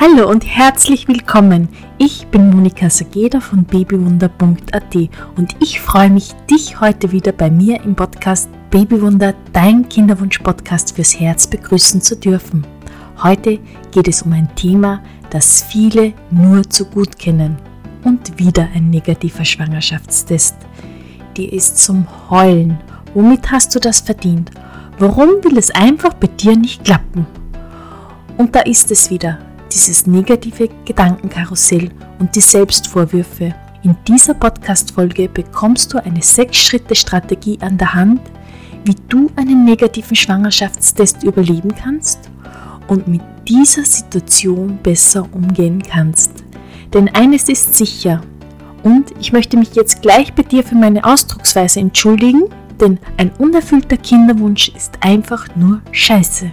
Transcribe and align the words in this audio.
Hallo 0.00 0.30
und 0.30 0.46
herzlich 0.46 1.08
willkommen. 1.08 1.68
Ich 1.98 2.28
bin 2.28 2.50
Monika 2.50 2.88
Sageda 2.88 3.40
von 3.40 3.64
babywunder.at 3.64 4.94
und 5.34 5.56
ich 5.58 5.80
freue 5.80 6.08
mich, 6.08 6.34
dich 6.48 6.80
heute 6.80 7.10
wieder 7.10 7.32
bei 7.32 7.50
mir 7.50 7.82
im 7.82 7.96
Podcast 7.96 8.48
Babywunder, 8.70 9.34
dein 9.52 9.88
Kinderwunsch-Podcast 9.88 10.94
fürs 10.94 11.18
Herz 11.18 11.48
begrüßen 11.48 12.00
zu 12.00 12.14
dürfen. 12.14 12.64
Heute 13.24 13.58
geht 13.90 14.06
es 14.06 14.22
um 14.22 14.32
ein 14.34 14.54
Thema, 14.54 15.02
das 15.30 15.64
viele 15.64 16.12
nur 16.30 16.62
zu 16.70 16.84
gut 16.84 17.18
kennen. 17.18 17.56
Und 18.04 18.38
wieder 18.38 18.68
ein 18.76 18.90
negativer 18.90 19.44
Schwangerschaftstest. 19.44 20.54
Die 21.36 21.48
ist 21.48 21.76
zum 21.76 22.06
Heulen. 22.30 22.78
Womit 23.14 23.50
hast 23.50 23.74
du 23.74 23.80
das 23.80 24.00
verdient? 24.00 24.52
Warum 25.00 25.42
will 25.42 25.58
es 25.58 25.72
einfach 25.72 26.14
bei 26.14 26.28
dir 26.28 26.56
nicht 26.56 26.84
klappen? 26.84 27.26
Und 28.36 28.54
da 28.54 28.60
ist 28.60 28.92
es 28.92 29.10
wieder 29.10 29.38
dieses 29.72 30.06
negative 30.06 30.68
Gedankenkarussell 30.84 31.90
und 32.18 32.34
die 32.34 32.40
Selbstvorwürfe. 32.40 33.54
In 33.82 33.96
dieser 34.06 34.34
Podcast-Folge 34.34 35.28
bekommst 35.28 35.92
du 35.92 35.98
eine 36.04 36.20
6-Schritte-Strategie 36.20 37.58
an 37.60 37.78
der 37.78 37.94
Hand, 37.94 38.20
wie 38.84 38.96
du 39.08 39.30
einen 39.36 39.64
negativen 39.64 40.16
Schwangerschaftstest 40.16 41.22
überleben 41.22 41.74
kannst 41.74 42.30
und 42.88 43.06
mit 43.06 43.22
dieser 43.46 43.84
Situation 43.84 44.78
besser 44.82 45.26
umgehen 45.32 45.82
kannst. 45.82 46.32
Denn 46.92 47.08
eines 47.14 47.48
ist 47.48 47.74
sicher, 47.74 48.22
und 48.82 49.12
ich 49.20 49.32
möchte 49.32 49.56
mich 49.56 49.74
jetzt 49.74 50.02
gleich 50.02 50.32
bei 50.34 50.42
dir 50.42 50.62
für 50.62 50.76
meine 50.76 51.04
Ausdrucksweise 51.04 51.80
entschuldigen, 51.80 52.44
denn 52.80 52.98
ein 53.16 53.30
unerfüllter 53.38 53.96
Kinderwunsch 53.96 54.68
ist 54.68 54.94
einfach 55.00 55.48
nur 55.56 55.82
Scheiße. 55.92 56.52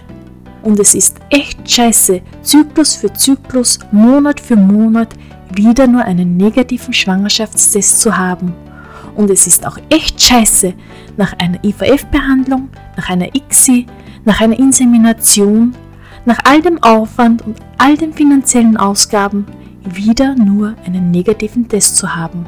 Und 0.66 0.80
es 0.80 0.96
ist 0.96 1.18
echt 1.30 1.70
scheiße, 1.70 2.20
Zyklus 2.42 2.96
für 2.96 3.12
Zyklus, 3.12 3.78
Monat 3.92 4.40
für 4.40 4.56
Monat 4.56 5.14
wieder 5.54 5.86
nur 5.86 6.02
einen 6.02 6.36
negativen 6.36 6.92
Schwangerschaftstest 6.92 8.00
zu 8.00 8.16
haben. 8.16 8.52
Und 9.14 9.30
es 9.30 9.46
ist 9.46 9.64
auch 9.64 9.78
echt 9.90 10.20
scheiße, 10.20 10.74
nach 11.16 11.34
einer 11.38 11.62
IVF-Behandlung, 11.62 12.68
nach 12.96 13.08
einer 13.08 13.32
ICSI, 13.32 13.86
nach 14.24 14.40
einer 14.40 14.58
Insemination, 14.58 15.72
nach 16.24 16.40
all 16.42 16.60
dem 16.60 16.82
Aufwand 16.82 17.46
und 17.46 17.60
all 17.78 17.96
den 17.96 18.12
finanziellen 18.12 18.76
Ausgaben 18.76 19.46
wieder 19.84 20.34
nur 20.34 20.74
einen 20.84 21.12
negativen 21.12 21.68
Test 21.68 21.96
zu 21.96 22.16
haben. 22.16 22.44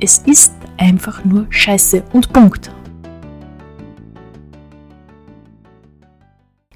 Es 0.00 0.22
ist 0.24 0.54
einfach 0.78 1.22
nur 1.26 1.44
scheiße 1.50 2.02
und 2.14 2.32
Punkt. 2.32 2.70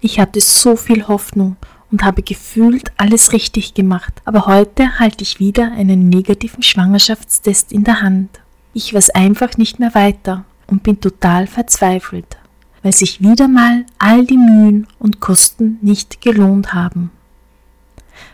Ich 0.01 0.21
hatte 0.21 0.41
so 0.41 0.77
viel 0.77 1.09
Hoffnung 1.09 1.57
und 1.91 2.05
habe 2.05 2.23
gefühlt 2.23 2.93
alles 2.97 3.33
richtig 3.33 3.75
gemacht, 3.75 4.13
aber 4.25 4.47
heute 4.47 4.99
halte 4.99 5.23
ich 5.23 5.41
wieder 5.41 5.73
einen 5.73 6.09
negativen 6.09 6.63
Schwangerschaftstest 6.63 7.73
in 7.73 7.85
der 7.85 8.03
Hand. 8.03 8.41
Ich 8.75 8.93
weiß 8.93 9.11
einfach 9.11 9.57
nicht 9.57 9.79
mehr 9.79 9.95
weiter 9.95 10.45
und 10.67 10.83
bin 10.83 11.01
total 11.01 11.47
verzweifelt, 11.47 12.37
weil 12.83 12.93
sich 12.93 13.23
wieder 13.23 13.49
mal 13.49 13.87
all 13.99 14.27
die 14.27 14.37
Mühen 14.37 14.87
und 14.99 15.21
Kosten 15.21 15.79
nicht 15.81 16.21
gelohnt 16.21 16.75
haben. 16.75 17.11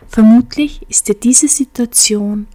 Vermutlich 0.07 0.81
ist 0.89 1.07
dir 1.07 1.15
diese 1.15 1.47
Situation 1.47 2.47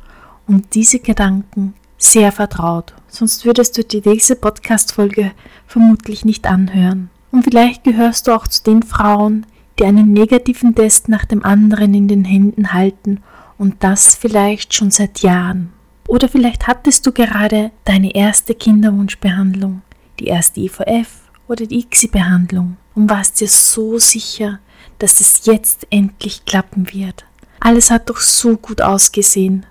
und 0.46 0.74
diese 0.74 0.98
Gedanken 0.98 1.74
sehr 1.96 2.30
vertraut, 2.30 2.94
sonst 3.08 3.44
würdest 3.44 3.76
du 3.78 3.84
dir 3.84 4.00
diese 4.00 4.36
Podcast-Folge 4.36 5.32
vermutlich 5.66 6.24
nicht 6.24 6.46
anhören. 6.46 7.10
Und 7.30 7.44
vielleicht 7.44 7.84
gehörst 7.84 8.26
du 8.26 8.32
auch 8.32 8.46
zu 8.46 8.62
den 8.62 8.82
Frauen, 8.82 9.46
die 9.78 9.84
einen 9.84 10.12
negativen 10.12 10.74
Test 10.74 11.08
nach 11.08 11.24
dem 11.24 11.44
anderen 11.44 11.94
in 11.94 12.08
den 12.08 12.24
Händen 12.24 12.72
halten 12.72 13.20
und 13.58 13.76
das 13.80 14.14
vielleicht 14.14 14.74
schon 14.74 14.90
seit 14.90 15.20
Jahren. 15.20 15.72
Oder 16.06 16.28
vielleicht 16.28 16.66
hattest 16.66 17.06
du 17.06 17.12
gerade 17.12 17.70
deine 17.84 18.14
erste 18.14 18.54
Kinderwunschbehandlung, 18.54 19.82
die 20.18 20.26
erste 20.26 20.60
IVF 20.60 21.08
oder 21.48 21.66
die 21.66 21.80
ICSI-Behandlung 21.80 22.76
und 22.94 23.10
warst 23.10 23.40
dir 23.40 23.48
so 23.48 23.98
sicher, 23.98 24.58
dass 24.98 25.20
es 25.20 25.44
jetzt 25.44 25.86
endlich 25.90 26.44
klappen 26.44 26.92
wird. 26.92 27.24
Alles 27.60 27.90
hat 27.90 28.08
doch 28.08 28.18
so 28.18 28.56
gut 28.56 28.80
ausgesehen. 28.80 29.66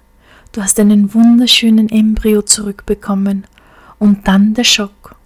Du 0.51 0.61
hast 0.61 0.79
einen 0.79 1.13
wunderschönen 1.13 1.89
Embryo 1.89 2.41
zurückbekommen 2.41 3.45
und 3.99 4.27
dann 4.27 4.53
der 4.53 4.63
Schock. 4.63 5.16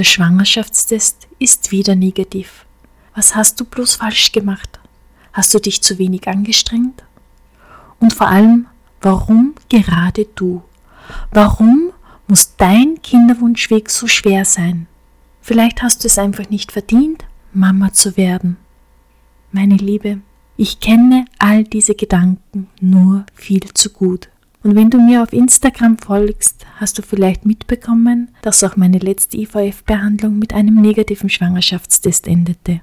Der 0.00 0.04
Schwangerschaftstest 0.04 1.28
ist 1.38 1.72
wieder 1.72 1.94
negativ. 1.94 2.64
Was 3.14 3.36
hast 3.36 3.60
du 3.60 3.66
bloß 3.66 3.96
falsch 3.96 4.32
gemacht? 4.32 4.80
Hast 5.34 5.52
du 5.52 5.58
dich 5.58 5.82
zu 5.82 5.98
wenig 5.98 6.26
angestrengt? 6.26 7.04
Und 7.98 8.14
vor 8.14 8.28
allem, 8.28 8.66
warum 9.02 9.54
gerade 9.68 10.24
du? 10.36 10.62
Warum 11.32 11.92
muss 12.28 12.56
dein 12.56 13.02
Kinderwunschweg 13.02 13.90
so 13.90 14.06
schwer 14.06 14.46
sein? 14.46 14.86
Vielleicht 15.42 15.82
hast 15.82 16.02
du 16.02 16.06
es 16.06 16.16
einfach 16.16 16.48
nicht 16.48 16.72
verdient, 16.72 17.26
Mama 17.52 17.92
zu 17.92 18.16
werden. 18.16 18.56
Meine 19.52 19.76
Liebe, 19.76 20.22
ich 20.56 20.80
kenne 20.80 21.26
all 21.38 21.62
diese 21.62 21.94
Gedanken 21.94 22.70
nur 22.80 23.26
viel 23.34 23.70
zu 23.74 23.90
gut. 23.90 24.29
Und 24.62 24.74
wenn 24.74 24.90
du 24.90 25.00
mir 25.00 25.22
auf 25.22 25.32
Instagram 25.32 25.96
folgst, 25.98 26.66
hast 26.76 26.98
du 26.98 27.02
vielleicht 27.02 27.46
mitbekommen, 27.46 28.28
dass 28.42 28.62
auch 28.62 28.76
meine 28.76 28.98
letzte 28.98 29.38
IVF-Behandlung 29.38 30.38
mit 30.38 30.52
einem 30.52 30.80
negativen 30.80 31.30
Schwangerschaftstest 31.30 32.28
endete. 32.28 32.82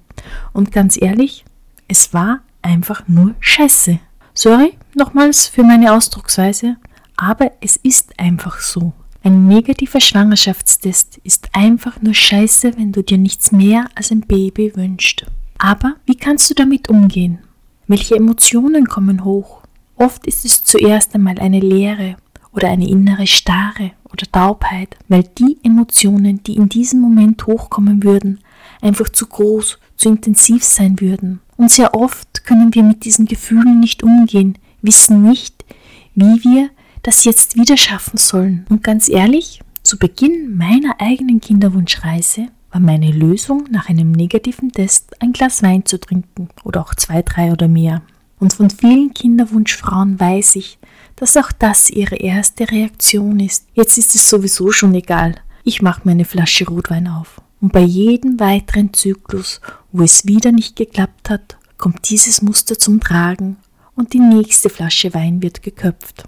Und 0.54 0.72
ganz 0.72 1.00
ehrlich, 1.00 1.46
es 1.88 2.14
war 2.14 2.40
einfach 2.64 3.08
nur 3.08 3.36
Scheiße. 3.40 4.00
Sorry 4.34 4.74
nochmals 4.96 5.48
für 5.48 5.64
meine 5.64 5.94
Ausdrucksweise, 5.94 6.78
aber 7.16 7.52
es 7.62 7.76
ist 7.78 8.20
einfach 8.20 8.60
so. 8.60 8.94
Ein 9.24 9.48
negativer 9.48 10.00
Schwangerschaftstest 10.00 11.18
ist 11.24 11.50
einfach 11.54 12.02
nur 12.02 12.14
Scheiße, 12.14 12.78
wenn 12.78 12.92
du 12.92 13.04
dir 13.04 13.18
nichts 13.18 13.52
mehr 13.52 13.86
als 13.96 14.12
ein 14.12 14.22
Baby 14.22 14.76
wünschst. 14.76 15.26
Aber 15.58 15.96
wie 16.06 16.16
kannst 16.16 16.50
du 16.50 16.54
damit 16.54 16.88
umgehen? 16.90 17.40
Welche 17.88 18.16
Emotionen 18.16 18.86
kommen 18.86 19.24
hoch? 19.24 19.57
Oft 19.98 20.28
ist 20.28 20.46
es 20.46 20.64
zuerst 20.64 21.16
einmal 21.16 21.40
eine 21.40 21.60
Leere 21.60 22.18
oder 22.54 22.70
eine 22.70 22.88
innere 22.88 23.28
Starre 23.28 23.92
oder 24.12 24.26
Taubheit, 24.32 24.96
weil 25.08 25.24
die 25.24 25.58
Emotionen, 25.64 26.44
die 26.44 26.56
in 26.56 26.70
diesem 26.70 27.02
Moment 27.02 27.46
hochkommen 27.48 28.04
würden, 28.04 28.40
einfach 28.82 29.10
zu 29.10 29.26
groß, 29.26 29.80
zu 29.96 30.10
intensiv 30.10 30.64
sein 30.64 31.00
würden. 31.00 31.42
Und 31.58 31.72
sehr 31.72 31.96
oft 31.96 32.46
können 32.46 32.74
wir 32.76 32.84
mit 32.84 33.06
diesen 33.06 33.26
Gefühlen 33.26 33.80
nicht 33.80 34.04
umgehen, 34.04 34.58
wissen 34.82 35.24
nicht, 35.24 35.66
wie 36.14 36.44
wir 36.44 36.70
das 37.02 37.26
jetzt 37.26 37.56
wieder 37.56 37.78
schaffen 37.78 38.18
sollen. 38.18 38.66
Und 38.70 38.84
ganz 38.84 39.10
ehrlich, 39.10 39.62
zu 39.82 39.98
Beginn 39.98 40.56
meiner 40.58 41.00
eigenen 41.00 41.42
Kinderwunschreise 41.42 42.48
war 42.72 42.82
meine 42.82 43.12
Lösung 43.12 43.66
nach 43.72 43.90
einem 43.90 44.12
negativen 44.12 44.72
Test 44.72 45.22
ein 45.22 45.34
Glas 45.34 45.64
Wein 45.64 45.86
zu 45.86 46.00
trinken 46.00 46.50
oder 46.64 46.82
auch 46.82 46.94
zwei, 46.94 47.22
drei 47.24 47.52
oder 47.52 47.68
mehr. 47.68 48.02
Und 48.40 48.54
von 48.54 48.70
vielen 48.70 49.14
Kinderwunschfrauen 49.14 50.20
weiß 50.20 50.58
ich, 50.58 50.80
dass 51.16 51.38
auch 51.38 51.52
das 51.52 51.90
ihre 51.90 52.16
erste 52.16 52.70
Reaktion 52.70 53.40
ist. 53.40 53.66
Jetzt 53.74 53.98
ist 53.98 54.16
es 54.16 54.30
sowieso 54.30 54.72
schon 54.72 54.94
egal. 54.94 55.36
Ich 55.64 55.82
mache 55.82 56.02
mir 56.04 56.12
eine 56.12 56.26
Flasche 56.26 56.68
Rotwein 56.68 57.08
auf. 57.08 57.42
Und 57.60 57.74
bei 57.74 57.82
jedem 57.82 58.40
weiteren 58.40 58.94
Zyklus, 58.94 59.60
wo 59.92 60.04
es 60.04 60.28
wieder 60.28 60.52
nicht 60.52 60.76
geklappt 60.76 61.30
hat, 61.30 61.58
kommt 61.78 62.10
dieses 62.10 62.42
Muster 62.42 62.78
zum 62.78 63.00
Tragen 63.00 63.58
und 63.96 64.14
die 64.14 64.20
nächste 64.20 64.70
Flasche 64.70 65.14
Wein 65.14 65.42
wird 65.42 65.64
geköpft. 65.64 66.24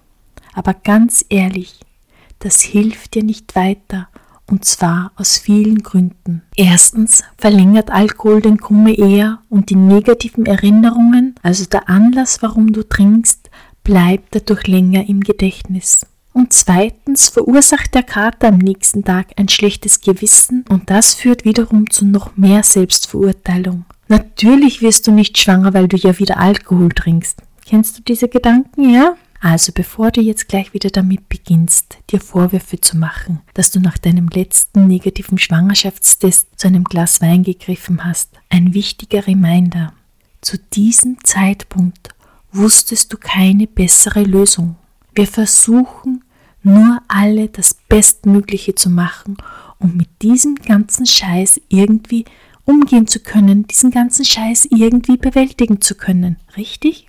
Aber 0.53 0.73
ganz 0.73 1.23
ehrlich, 1.29 1.79
das 2.39 2.61
hilft 2.61 3.13
dir 3.13 3.23
nicht 3.23 3.55
weiter 3.55 4.09
und 4.49 4.65
zwar 4.65 5.11
aus 5.15 5.37
vielen 5.37 5.83
Gründen. 5.83 6.41
Erstens 6.55 7.23
verlängert 7.37 7.91
Alkohol 7.91 8.41
den 8.41 8.57
Kummer 8.57 8.97
eher 8.97 9.39
und 9.49 9.69
die 9.69 9.75
negativen 9.75 10.45
Erinnerungen, 10.45 11.35
also 11.41 11.65
der 11.65 11.89
Anlass, 11.89 12.41
warum 12.41 12.73
du 12.73 12.87
trinkst, 12.87 13.49
bleibt 13.83 14.35
dadurch 14.35 14.67
länger 14.67 15.07
im 15.07 15.21
Gedächtnis. 15.21 16.05
Und 16.33 16.53
zweitens 16.53 17.29
verursacht 17.29 17.93
der 17.95 18.03
Kater 18.03 18.49
am 18.49 18.59
nächsten 18.59 19.03
Tag 19.03 19.27
ein 19.35 19.49
schlechtes 19.49 19.99
Gewissen 20.01 20.63
und 20.69 20.89
das 20.89 21.13
führt 21.13 21.43
wiederum 21.43 21.89
zu 21.89 22.05
noch 22.05 22.37
mehr 22.37 22.63
Selbstverurteilung. 22.63 23.85
Natürlich 24.07 24.81
wirst 24.81 25.07
du 25.07 25.11
nicht 25.11 25.37
schwanger, 25.37 25.73
weil 25.73 25.87
du 25.87 25.97
ja 25.97 26.17
wieder 26.17 26.37
Alkohol 26.37 26.89
trinkst. 26.89 27.41
Kennst 27.65 27.97
du 27.97 28.01
diese 28.01 28.27
Gedanken, 28.27 28.89
ja? 28.89 29.15
Also 29.41 29.71
bevor 29.71 30.11
du 30.11 30.19
jetzt 30.21 30.49
gleich 30.49 30.73
wieder 30.73 30.89
damit 30.89 31.29
beginnst, 31.29 31.97
dir 32.09 32.19
Vorwürfe 32.19 32.81
zu 32.81 32.97
machen, 32.97 33.39
dass 33.53 33.71
du 33.71 33.79
nach 33.79 33.97
deinem 33.97 34.27
letzten 34.27 34.87
negativen 34.87 35.37
Schwangerschaftstest 35.37 36.47
zu 36.57 36.67
einem 36.67 36.83
Glas 36.83 37.21
Wein 37.21 37.43
gegriffen 37.43 38.03
hast, 38.03 38.31
ein 38.49 38.73
wichtiger 38.73 39.25
Reminder. 39.27 39.93
Zu 40.41 40.57
diesem 40.57 41.23
Zeitpunkt 41.23 42.09
wusstest 42.51 43.13
du 43.13 43.17
keine 43.17 43.67
bessere 43.67 44.23
Lösung. 44.23 44.75
Wir 45.13 45.27
versuchen 45.27 46.23
nur 46.61 47.01
alle 47.07 47.47
das 47.47 47.73
Bestmögliche 47.73 48.75
zu 48.75 48.89
machen, 48.89 49.37
um 49.79 49.95
mit 49.95 50.09
diesem 50.21 50.55
ganzen 50.55 51.05
Scheiß 51.05 51.61
irgendwie 51.69 52.25
umgehen 52.65 53.07
zu 53.07 53.19
können, 53.19 53.65
diesen 53.67 53.91
ganzen 53.91 54.25
Scheiß 54.25 54.67
irgendwie 54.69 55.17
bewältigen 55.17 55.79
zu 55.79 55.95
können. 55.95 56.37
Richtig? 56.57 57.08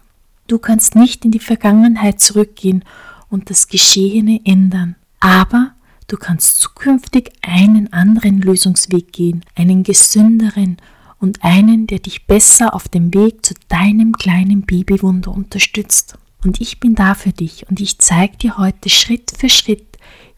Du 0.50 0.58
kannst 0.58 0.97
nicht 0.97 1.25
in 1.25 1.31
die 1.31 1.38
Vergangenheit 1.38 2.19
zurückgehen 2.19 2.85
und 3.29 3.50
das 3.50 3.69
Geschehene 3.69 4.41
ändern. 4.44 4.97
Aber 5.20 5.75
du 6.08 6.17
kannst 6.17 6.58
zukünftig 6.58 7.31
einen 7.41 7.93
anderen 7.93 8.41
Lösungsweg 8.41 9.12
gehen, 9.12 9.44
einen 9.55 9.85
gesünderen 9.85 10.79
und 11.20 11.44
einen, 11.44 11.87
der 11.87 12.00
dich 12.00 12.26
besser 12.26 12.75
auf 12.75 12.88
dem 12.88 13.14
Weg 13.14 13.47
zu 13.47 13.55
deinem 13.69 14.11
kleinen 14.14 14.62
Babywunder 14.62 15.31
unterstützt. 15.31 16.19
Und 16.44 16.61
ich 16.61 16.81
bin 16.81 16.97
da 16.97 17.14
für 17.14 17.31
dich 17.31 17.69
und 17.70 17.79
ich 17.79 18.00
zeige 18.00 18.37
dir 18.37 18.58
heute 18.58 18.88
Schritt 18.88 19.32
für 19.38 19.49
Schritt, 19.49 19.89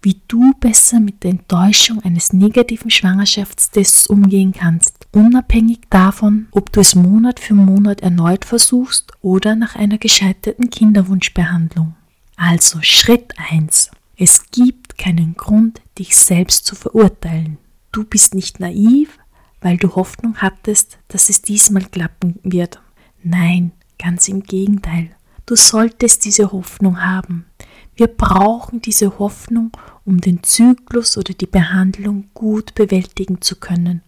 wie 0.02 0.20
du 0.28 0.52
besser 0.58 1.00
mit 1.00 1.22
der 1.22 1.30
Enttäuschung 1.30 2.02
eines 2.02 2.32
negativen 2.32 2.90
Schwangerschaftstests 2.90 4.08
umgehen 4.08 4.52
kannst, 4.52 5.06
unabhängig 5.12 5.80
davon, 5.90 6.48
ob 6.50 6.72
du 6.72 6.80
es 6.80 6.94
Monat 6.94 7.38
für 7.38 7.54
Monat 7.54 8.00
erneut 8.00 8.44
versuchst 8.44 9.12
oder 9.22 9.54
nach 9.54 9.76
einer 9.76 9.98
gescheiterten 9.98 10.70
Kinderwunschbehandlung. 10.70 11.94
Also 12.36 12.80
Schritt 12.82 13.34
1. 13.50 13.92
Es 14.16 14.50
gibt 14.50 14.98
keinen 14.98 15.34
Grund, 15.36 15.80
dich 15.98 16.16
selbst 16.16 16.66
zu 16.66 16.74
verurteilen. 16.74 17.58
Du 17.92 18.04
bist 18.04 18.34
nicht 18.34 18.58
naiv, 18.58 19.18
weil 19.60 19.76
du 19.76 19.94
Hoffnung 19.94 20.36
hattest, 20.38 20.98
dass 21.08 21.28
es 21.28 21.42
diesmal 21.42 21.84
klappen 21.84 22.38
wird. 22.42 22.80
Nein, 23.22 23.72
ganz 23.98 24.28
im 24.28 24.42
Gegenteil. 24.42 25.10
Du 25.46 25.56
solltest 25.56 26.24
diese 26.24 26.50
Hoffnung 26.52 27.04
haben. 27.04 27.46
Wir 27.94 28.06
brauchen 28.06 28.80
diese 28.80 29.18
Hoffnung, 29.18 29.70
um 30.04 30.20
den 30.20 30.42
Zyklus 30.42 31.18
oder 31.18 31.34
die 31.34 31.46
Behandlung 31.46 32.30
gut 32.34 32.74
bewältigen 32.74 33.40
zu 33.40 33.56
können, 33.56 34.02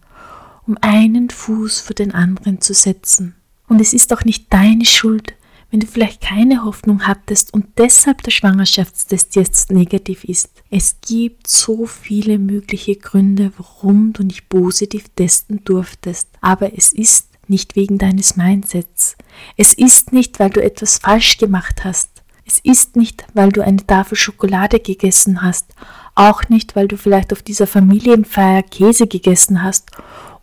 um 0.65 0.77
einen 0.81 1.29
Fuß 1.29 1.81
für 1.81 1.93
den 1.93 2.13
anderen 2.13 2.61
zu 2.61 2.73
setzen. 2.73 3.35
Und 3.67 3.79
es 3.79 3.93
ist 3.93 4.11
auch 4.13 4.23
nicht 4.23 4.51
deine 4.51 4.85
Schuld, 4.85 5.33
wenn 5.71 5.79
du 5.79 5.87
vielleicht 5.87 6.21
keine 6.21 6.63
Hoffnung 6.63 7.07
hattest 7.07 7.53
und 7.53 7.65
deshalb 7.77 8.23
der 8.23 8.31
Schwangerschaftstest 8.31 9.35
jetzt 9.35 9.71
negativ 9.71 10.23
ist. 10.23 10.49
Es 10.69 10.97
gibt 11.05 11.47
so 11.47 11.85
viele 11.85 12.39
mögliche 12.39 12.95
Gründe, 12.95 13.51
warum 13.57 14.13
du 14.13 14.23
nicht 14.23 14.49
positiv 14.49 15.09
testen 15.15 15.63
durftest, 15.65 16.29
aber 16.41 16.77
es 16.77 16.93
ist 16.93 17.29
nicht 17.47 17.75
wegen 17.75 17.97
deines 17.97 18.35
Mindsets. 18.35 19.15
Es 19.57 19.73
ist 19.73 20.13
nicht, 20.13 20.39
weil 20.39 20.49
du 20.49 20.63
etwas 20.63 20.99
falsch 20.99 21.37
gemacht 21.37 21.83
hast. 21.83 22.14
Es 22.47 22.59
ist 22.59 22.95
nicht, 22.95 23.25
weil 23.33 23.51
du 23.51 23.61
eine 23.63 23.85
Tafel 23.85 24.15
Schokolade 24.15 24.79
gegessen 24.79 25.41
hast, 25.41 25.65
auch 26.13 26.47
nicht, 26.47 26.75
weil 26.75 26.87
du 26.87 26.95
vielleicht 26.95 27.33
auf 27.33 27.41
dieser 27.41 27.65
Familienfeier 27.65 28.61
Käse 28.61 29.07
gegessen 29.07 29.63
hast 29.63 29.89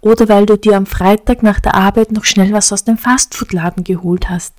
oder 0.01 0.29
weil 0.29 0.45
du 0.45 0.59
dir 0.59 0.77
am 0.77 0.85
Freitag 0.85 1.45
nach 1.45 1.61
der 1.61 1.75
Arbeit 1.75 2.11
noch 2.11 2.25
schnell 2.25 2.53
was 2.53 2.73
aus 2.73 2.85
dem 2.85 2.99
Fastfoodladen 2.99 3.85
geholt 3.85 4.29
hast. 4.29 4.55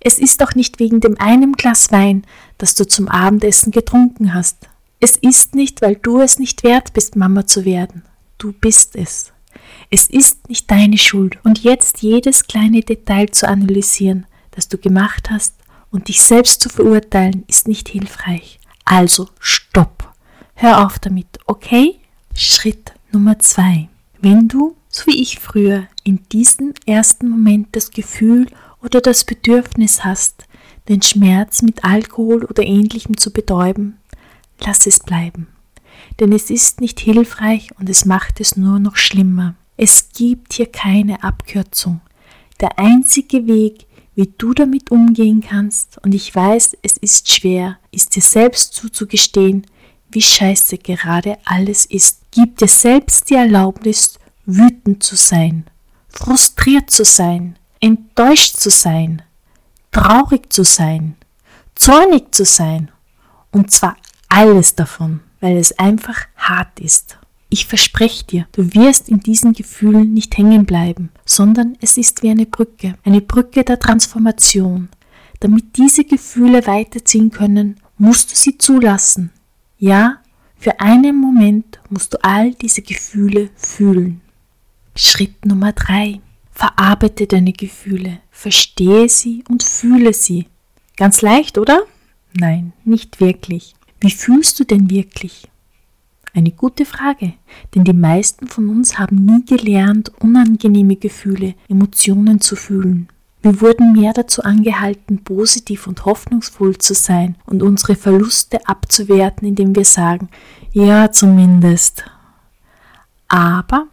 Es 0.00 0.18
ist 0.18 0.42
auch 0.42 0.54
nicht 0.54 0.80
wegen 0.80 1.00
dem 1.00 1.20
einen 1.20 1.52
Glas 1.52 1.92
Wein, 1.92 2.24
das 2.56 2.74
du 2.74 2.88
zum 2.88 3.08
Abendessen 3.08 3.72
getrunken 3.72 4.32
hast. 4.32 4.56
Es 5.00 5.16
ist 5.16 5.54
nicht, 5.54 5.82
weil 5.82 5.96
du 5.96 6.20
es 6.20 6.38
nicht 6.38 6.64
wert 6.64 6.94
bist, 6.94 7.14
Mama 7.14 7.46
zu 7.46 7.66
werden. 7.66 8.02
Du 8.38 8.52
bist 8.52 8.96
es. 8.96 9.32
Es 9.90 10.06
ist 10.06 10.48
nicht 10.48 10.70
deine 10.70 10.96
Schuld. 10.96 11.38
Und 11.44 11.62
jetzt 11.62 12.02
jedes 12.02 12.46
kleine 12.46 12.80
Detail 12.80 13.30
zu 13.30 13.46
analysieren, 13.46 14.26
das 14.52 14.68
du 14.68 14.78
gemacht 14.78 15.30
hast, 15.30 15.54
und 15.90 16.08
dich 16.08 16.22
selbst 16.22 16.60
zu 16.60 16.68
verurteilen 16.68 17.44
ist 17.48 17.68
nicht 17.68 17.88
hilfreich. 17.88 18.60
Also 18.84 19.28
stopp. 19.38 20.12
Hör 20.54 20.84
auf 20.86 20.98
damit, 20.98 21.38
okay? 21.46 22.00
Schritt 22.34 22.92
Nummer 23.12 23.38
zwei. 23.38 23.88
Wenn 24.20 24.48
du, 24.48 24.76
so 24.88 25.06
wie 25.06 25.20
ich 25.20 25.38
früher, 25.38 25.86
in 26.04 26.20
diesem 26.32 26.74
ersten 26.86 27.28
Moment 27.28 27.68
das 27.72 27.90
Gefühl 27.90 28.46
oder 28.82 29.00
das 29.00 29.24
Bedürfnis 29.24 30.04
hast, 30.04 30.44
den 30.88 31.02
Schmerz 31.02 31.62
mit 31.62 31.84
Alkohol 31.84 32.44
oder 32.44 32.62
ähnlichem 32.62 33.16
zu 33.16 33.32
betäuben, 33.32 33.98
lass 34.60 34.86
es 34.86 35.00
bleiben. 35.00 35.48
Denn 36.18 36.32
es 36.32 36.50
ist 36.50 36.80
nicht 36.80 37.00
hilfreich 37.00 37.70
und 37.78 37.88
es 37.88 38.04
macht 38.04 38.40
es 38.40 38.56
nur 38.56 38.78
noch 38.78 38.96
schlimmer. 38.96 39.54
Es 39.76 40.10
gibt 40.12 40.52
hier 40.54 40.66
keine 40.66 41.22
Abkürzung. 41.22 42.00
Der 42.60 42.78
einzige 42.78 43.46
Weg, 43.46 43.86
wie 44.20 44.34
du 44.36 44.52
damit 44.52 44.90
umgehen 44.90 45.40
kannst, 45.40 45.96
und 46.04 46.14
ich 46.14 46.34
weiß, 46.34 46.76
es 46.82 46.98
ist 46.98 47.32
schwer, 47.32 47.78
ist 47.90 48.16
dir 48.16 48.20
selbst 48.20 48.74
zuzugestehen, 48.74 49.66
wie 50.10 50.20
scheiße 50.20 50.76
gerade 50.76 51.38
alles 51.46 51.86
ist. 51.86 52.20
Gib 52.30 52.58
dir 52.58 52.68
selbst 52.68 53.30
die 53.30 53.36
Erlaubnis, 53.36 54.18
wütend 54.44 55.02
zu 55.02 55.16
sein, 55.16 55.64
frustriert 56.10 56.90
zu 56.90 57.02
sein, 57.02 57.58
enttäuscht 57.80 58.58
zu 58.58 58.68
sein, 58.68 59.22
traurig 59.90 60.52
zu 60.52 60.64
sein, 60.64 61.16
zornig 61.74 62.34
zu 62.34 62.44
sein, 62.44 62.90
und 63.52 63.70
zwar 63.70 63.96
alles 64.28 64.74
davon, 64.74 65.20
weil 65.40 65.56
es 65.56 65.78
einfach 65.78 66.26
hart 66.36 66.78
ist. 66.78 67.16
Ich 67.52 67.66
verspreche 67.66 68.24
dir, 68.24 68.46
du 68.52 68.74
wirst 68.74 69.08
in 69.08 69.18
diesen 69.18 69.52
Gefühlen 69.52 70.14
nicht 70.14 70.38
hängen 70.38 70.66
bleiben, 70.66 71.10
sondern 71.24 71.76
es 71.80 71.96
ist 71.96 72.22
wie 72.22 72.30
eine 72.30 72.46
Brücke, 72.46 72.94
eine 73.04 73.20
Brücke 73.20 73.64
der 73.64 73.80
Transformation. 73.80 74.88
Damit 75.40 75.76
diese 75.76 76.04
Gefühle 76.04 76.64
weiterziehen 76.68 77.32
können, 77.32 77.80
musst 77.98 78.30
du 78.30 78.36
sie 78.36 78.56
zulassen. 78.56 79.30
Ja, 79.78 80.18
für 80.56 80.78
einen 80.78 81.20
Moment 81.20 81.80
musst 81.88 82.14
du 82.14 82.18
all 82.22 82.54
diese 82.54 82.82
Gefühle 82.82 83.50
fühlen. 83.56 84.20
Schritt 84.94 85.44
Nummer 85.44 85.72
drei: 85.72 86.20
Verarbeite 86.52 87.26
deine 87.26 87.52
Gefühle, 87.52 88.20
verstehe 88.30 89.08
sie 89.08 89.42
und 89.48 89.64
fühle 89.64 90.12
sie. 90.12 90.46
Ganz 90.96 91.20
leicht, 91.20 91.58
oder? 91.58 91.82
Nein, 92.32 92.74
nicht 92.84 93.20
wirklich. 93.20 93.74
Wie 94.00 94.10
fühlst 94.10 94.60
du 94.60 94.64
denn 94.64 94.88
wirklich? 94.88 95.49
Eine 96.32 96.52
gute 96.52 96.84
Frage, 96.84 97.34
denn 97.74 97.82
die 97.82 97.92
meisten 97.92 98.46
von 98.46 98.68
uns 98.68 98.98
haben 98.98 99.24
nie 99.24 99.44
gelernt, 99.44 100.12
unangenehme 100.20 100.96
Gefühle, 100.96 101.54
Emotionen 101.68 102.40
zu 102.40 102.54
fühlen. 102.54 103.08
Wir 103.42 103.60
wurden 103.60 103.92
mehr 103.92 104.12
dazu 104.12 104.42
angehalten, 104.42 105.24
positiv 105.24 105.86
und 105.86 106.04
hoffnungsvoll 106.04 106.78
zu 106.78 106.94
sein 106.94 107.36
und 107.46 107.62
unsere 107.62 107.96
Verluste 107.96 108.66
abzuwerten, 108.68 109.48
indem 109.48 109.74
wir 109.74 109.86
sagen, 109.86 110.28
ja 110.72 111.10
zumindest. 111.10 112.04
Aber 113.28 113.86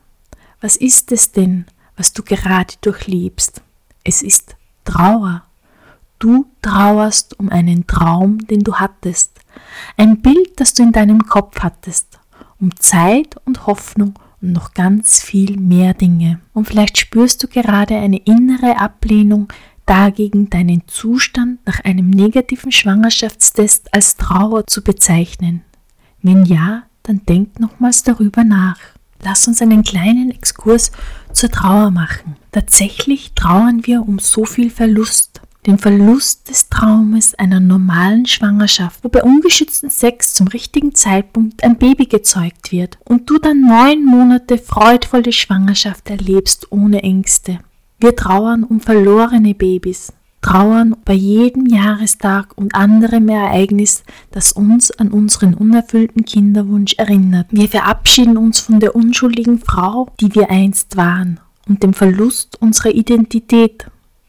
was 0.61 0.75
ist 0.75 1.11
es 1.11 1.31
denn, 1.31 1.65
was 1.95 2.13
du 2.13 2.23
gerade 2.23 2.73
durchlebst? 2.81 3.61
Es 4.03 4.21
ist 4.21 4.55
Trauer. 4.83 5.43
Du 6.19 6.45
trauerst 6.61 7.39
um 7.39 7.49
einen 7.49 7.87
Traum, 7.87 8.39
den 8.47 8.61
du 8.61 8.75
hattest, 8.75 9.39
ein 9.95 10.21
Bild, 10.21 10.59
das 10.59 10.73
du 10.73 10.83
in 10.83 10.91
deinem 10.91 11.25
Kopf 11.25 11.59
hattest 11.59 12.06
um 12.59 12.75
Zeit 12.77 13.35
und 13.45 13.67
Hoffnung 13.67 14.13
und 14.41 14.51
noch 14.51 14.73
ganz 14.73 15.21
viel 15.21 15.57
mehr 15.57 15.93
Dinge. 15.93 16.39
Und 16.53 16.65
vielleicht 16.65 16.97
spürst 16.97 17.43
du 17.43 17.47
gerade 17.47 17.95
eine 17.95 18.17
innere 18.17 18.79
Ablehnung 18.79 19.51
dagegen, 19.85 20.49
deinen 20.49 20.83
Zustand 20.87 21.65
nach 21.65 21.79
einem 21.83 22.09
negativen 22.09 22.71
Schwangerschaftstest 22.71 23.93
als 23.93 24.17
Trauer 24.17 24.67
zu 24.67 24.83
bezeichnen. 24.83 25.63
Wenn 26.21 26.45
ja, 26.45 26.83
dann 27.03 27.21
denk 27.25 27.59
nochmals 27.59 28.03
darüber 28.03 28.43
nach. 28.43 28.77
Lass 29.23 29.47
uns 29.47 29.61
einen 29.61 29.83
kleinen 29.83 30.29
Exkurs 30.29 30.91
zur 31.31 31.49
Trauer 31.49 31.89
machen. 31.89 32.35
Tatsächlich 32.51 33.33
trauern 33.33 33.85
wir 33.87 34.01
um 34.07 34.19
so 34.19 34.45
viel 34.45 34.69
Verlust, 34.69 35.41
den 35.67 35.77
Verlust 35.77 36.49
des 36.49 36.69
Traumes 36.69 37.35
einer 37.35 37.59
normalen 37.59 38.25
Schwangerschaft, 38.25 39.03
wo 39.03 39.09
bei 39.09 39.21
ungeschützten 39.21 39.89
Sex 39.89 40.33
zum 40.33 40.47
richtigen 40.47 40.95
Zeitpunkt 40.95 41.63
ein 41.63 41.77
Baby 41.77 42.05
gezeugt 42.05 42.71
wird 42.71 42.97
und 43.03 43.29
du 43.29 43.37
dann 43.37 43.61
neun 43.67 44.05
Monate 44.05 44.57
freudvolle 44.57 45.33
Schwangerschaft 45.33 46.09
erlebst 46.09 46.71
ohne 46.71 47.03
Ängste. 47.03 47.59
Wir 47.99 48.15
trauern 48.15 48.63
um 48.63 48.79
verlorene 48.79 49.53
Babys, 49.53 50.13
trauern 50.41 50.95
bei 51.03 51.13
jedem 51.13 51.65
Jahrestag 51.65 52.57
und 52.57 52.73
anderem 52.73 53.27
Ereignis, 53.27 54.03
das 54.31 54.53
uns 54.53 54.91
an 54.91 55.09
unseren 55.09 55.53
unerfüllten 55.53 56.23
Kinderwunsch 56.23 56.93
erinnert. 56.97 57.47
Wir 57.51 57.67
verabschieden 57.67 58.37
uns 58.37 58.61
von 58.61 58.79
der 58.79 58.95
unschuldigen 58.95 59.59
Frau, 59.59 60.07
die 60.21 60.33
wir 60.33 60.49
einst 60.49 60.95
waren, 60.95 61.41
und 61.67 61.83
dem 61.83 61.93
Verlust 61.93 62.61
unserer 62.61 62.91
Identität 62.91 63.87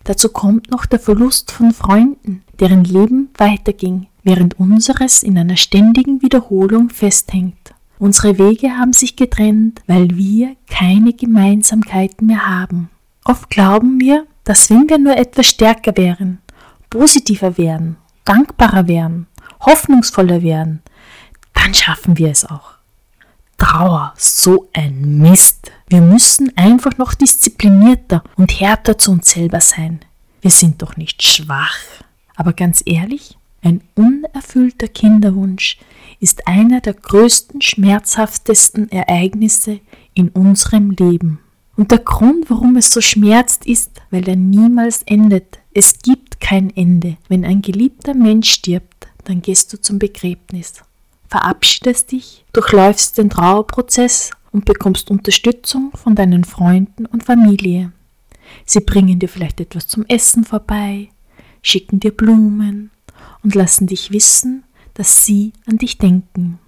Dazu 0.08 0.30
kommt 0.30 0.70
noch 0.70 0.86
der 0.86 1.00
Verlust 1.00 1.52
von 1.52 1.70
Freunden, 1.74 2.42
deren 2.60 2.82
Leben 2.82 3.28
weiterging, 3.36 4.06
während 4.22 4.58
unseres 4.58 5.22
in 5.22 5.36
einer 5.36 5.58
ständigen 5.58 6.22
Wiederholung 6.22 6.88
festhängt. 6.88 7.74
Unsere 7.98 8.38
Wege 8.38 8.70
haben 8.70 8.94
sich 8.94 9.16
getrennt, 9.16 9.82
weil 9.86 10.16
wir 10.16 10.56
keine 10.66 11.12
Gemeinsamkeiten 11.12 12.26
mehr 12.26 12.48
haben. 12.48 12.88
Oft 13.22 13.50
glauben 13.50 14.00
wir, 14.00 14.26
dass 14.44 14.70
wenn 14.70 14.88
wir 14.88 14.96
nur 14.96 15.14
etwas 15.14 15.44
stärker 15.44 15.94
wären, 15.94 16.38
positiver 16.88 17.58
wären, 17.58 17.98
dankbarer 18.24 18.88
wären, 18.88 19.26
hoffnungsvoller 19.60 20.40
wären, 20.40 20.80
dann 21.52 21.74
schaffen 21.74 22.16
wir 22.16 22.30
es 22.30 22.46
auch. 22.46 22.78
Trauer, 23.58 24.14
so 24.16 24.70
ein 24.72 25.18
Mist. 25.18 25.70
Wir 25.90 26.02
müssen 26.02 26.54
einfach 26.54 26.98
noch 26.98 27.14
disziplinierter 27.14 28.22
und 28.36 28.60
härter 28.60 28.98
zu 28.98 29.12
uns 29.12 29.30
selber 29.30 29.62
sein. 29.62 30.00
Wir 30.42 30.50
sind 30.50 30.82
doch 30.82 30.98
nicht 30.98 31.22
schwach. 31.22 31.78
Aber 32.36 32.52
ganz 32.52 32.82
ehrlich, 32.84 33.38
ein 33.62 33.80
unerfüllter 33.94 34.88
Kinderwunsch 34.88 35.78
ist 36.20 36.46
einer 36.46 36.82
der 36.82 36.92
größten, 36.92 37.62
schmerzhaftesten 37.62 38.90
Ereignisse 38.90 39.80
in 40.12 40.28
unserem 40.28 40.90
Leben. 40.90 41.40
Und 41.74 41.90
der 41.90 42.00
Grund, 42.00 42.50
warum 42.50 42.76
es 42.76 42.92
so 42.92 43.00
schmerzt, 43.00 43.64
ist, 43.64 43.92
weil 44.10 44.28
er 44.28 44.36
niemals 44.36 45.02
endet. 45.04 45.58
Es 45.72 46.00
gibt 46.00 46.40
kein 46.40 46.74
Ende. 46.76 47.16
Wenn 47.28 47.44
ein 47.44 47.62
geliebter 47.62 48.14
Mensch 48.14 48.50
stirbt, 48.50 49.08
dann 49.24 49.40
gehst 49.40 49.72
du 49.72 49.80
zum 49.80 49.98
Begräbnis. 49.98 50.82
Verabschiedest 51.28 52.12
dich, 52.12 52.44
durchläufst 52.52 53.18
den 53.18 53.30
Trauerprozess 53.30 54.32
und 54.52 54.64
bekommst 54.64 55.10
Unterstützung 55.10 55.92
von 55.94 56.14
deinen 56.14 56.44
Freunden 56.44 57.06
und 57.06 57.24
Familie. 57.24 57.92
Sie 58.64 58.80
bringen 58.80 59.18
dir 59.18 59.28
vielleicht 59.28 59.60
etwas 59.60 59.86
zum 59.86 60.04
Essen 60.06 60.44
vorbei, 60.44 61.08
schicken 61.62 62.00
dir 62.00 62.12
Blumen 62.12 62.90
und 63.42 63.54
lassen 63.54 63.86
dich 63.86 64.10
wissen, 64.10 64.64
dass 64.94 65.24
sie 65.24 65.52
an 65.66 65.78
dich 65.78 65.98
denken. 65.98 66.58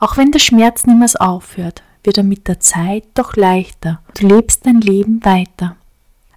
Auch 0.00 0.16
wenn 0.16 0.32
der 0.32 0.38
Schmerz 0.38 0.86
niemals 0.86 1.16
aufhört, 1.16 1.82
wird 2.04 2.18
er 2.18 2.24
mit 2.24 2.48
der 2.48 2.60
Zeit 2.60 3.04
doch 3.14 3.36
leichter. 3.36 4.02
Du 4.18 4.26
lebst 4.26 4.66
dein 4.66 4.80
Leben 4.80 5.24
weiter. 5.24 5.76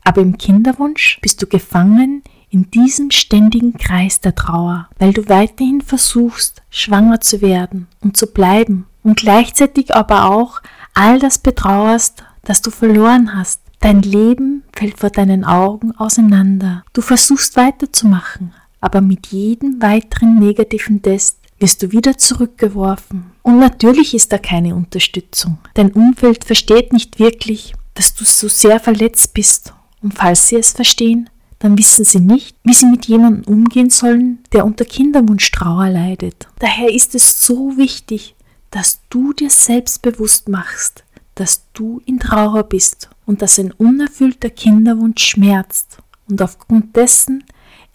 Aber 0.03 0.21
im 0.21 0.37
Kinderwunsch 0.37 1.19
bist 1.21 1.41
du 1.41 1.47
gefangen 1.47 2.23
in 2.49 2.69
diesem 2.71 3.11
ständigen 3.11 3.73
Kreis 3.73 4.21
der 4.21 4.35
Trauer, 4.35 4.87
weil 4.99 5.13
du 5.13 5.27
weiterhin 5.27 5.81
versuchst, 5.81 6.61
schwanger 6.69 7.19
zu 7.19 7.41
werden 7.41 7.87
und 8.01 8.15
zu 8.15 8.27
bleiben 8.27 8.85
und 9.05 9.17
gleichzeitig 9.17 9.95
aber 9.95 10.29
auch 10.31 10.61
all 10.93 11.19
das 11.19 11.37
betrauerst, 11.37 12.23
das 12.43 12.61
du 12.61 12.71
verloren 12.71 13.35
hast. 13.35 13.61
Dein 13.79 14.01
Leben 14.01 14.63
fällt 14.75 14.99
vor 14.99 15.11
deinen 15.11 15.45
Augen 15.45 15.95
auseinander. 15.95 16.83
Du 16.91 17.01
versuchst 17.01 17.55
weiterzumachen, 17.55 18.53
aber 18.81 19.01
mit 19.01 19.27
jedem 19.27 19.81
weiteren 19.81 20.39
negativen 20.39 21.01
Test 21.01 21.37
wirst 21.59 21.83
du 21.83 21.91
wieder 21.91 22.17
zurückgeworfen. 22.17 23.31
Und 23.43 23.59
natürlich 23.59 24.15
ist 24.15 24.33
da 24.33 24.39
keine 24.39 24.75
Unterstützung. 24.75 25.59
Dein 25.75 25.91
Umfeld 25.91 26.43
versteht 26.43 26.91
nicht 26.91 27.19
wirklich, 27.19 27.75
dass 27.93 28.15
du 28.15 28.25
so 28.25 28.47
sehr 28.47 28.79
verletzt 28.79 29.33
bist. 29.35 29.73
Und 30.01 30.15
falls 30.15 30.47
sie 30.47 30.57
es 30.57 30.71
verstehen, 30.71 31.29
dann 31.59 31.77
wissen 31.77 32.05
sie 32.05 32.19
nicht, 32.19 32.57
wie 32.63 32.73
sie 32.73 32.87
mit 32.87 33.05
jemandem 33.05 33.43
umgehen 33.53 33.89
sollen, 33.89 34.39
der 34.51 34.65
unter 34.65 34.83
Kinderwunschtrauer 34.83 35.89
leidet. 35.89 36.47
Daher 36.59 36.91
ist 36.91 37.15
es 37.15 37.45
so 37.45 37.77
wichtig, 37.77 38.35
dass 38.71 39.01
du 39.09 39.33
dir 39.33 39.49
selbst 39.49 40.01
bewusst 40.01 40.49
machst, 40.49 41.03
dass 41.35 41.63
du 41.73 42.01
in 42.05 42.19
Trauer 42.19 42.63
bist 42.63 43.09
und 43.25 43.41
dass 43.41 43.59
ein 43.59 43.71
unerfüllter 43.71 44.49
Kinderwunsch 44.49 45.23
schmerzt. 45.23 45.97
Und 46.27 46.41
aufgrund 46.41 46.95
dessen 46.95 47.43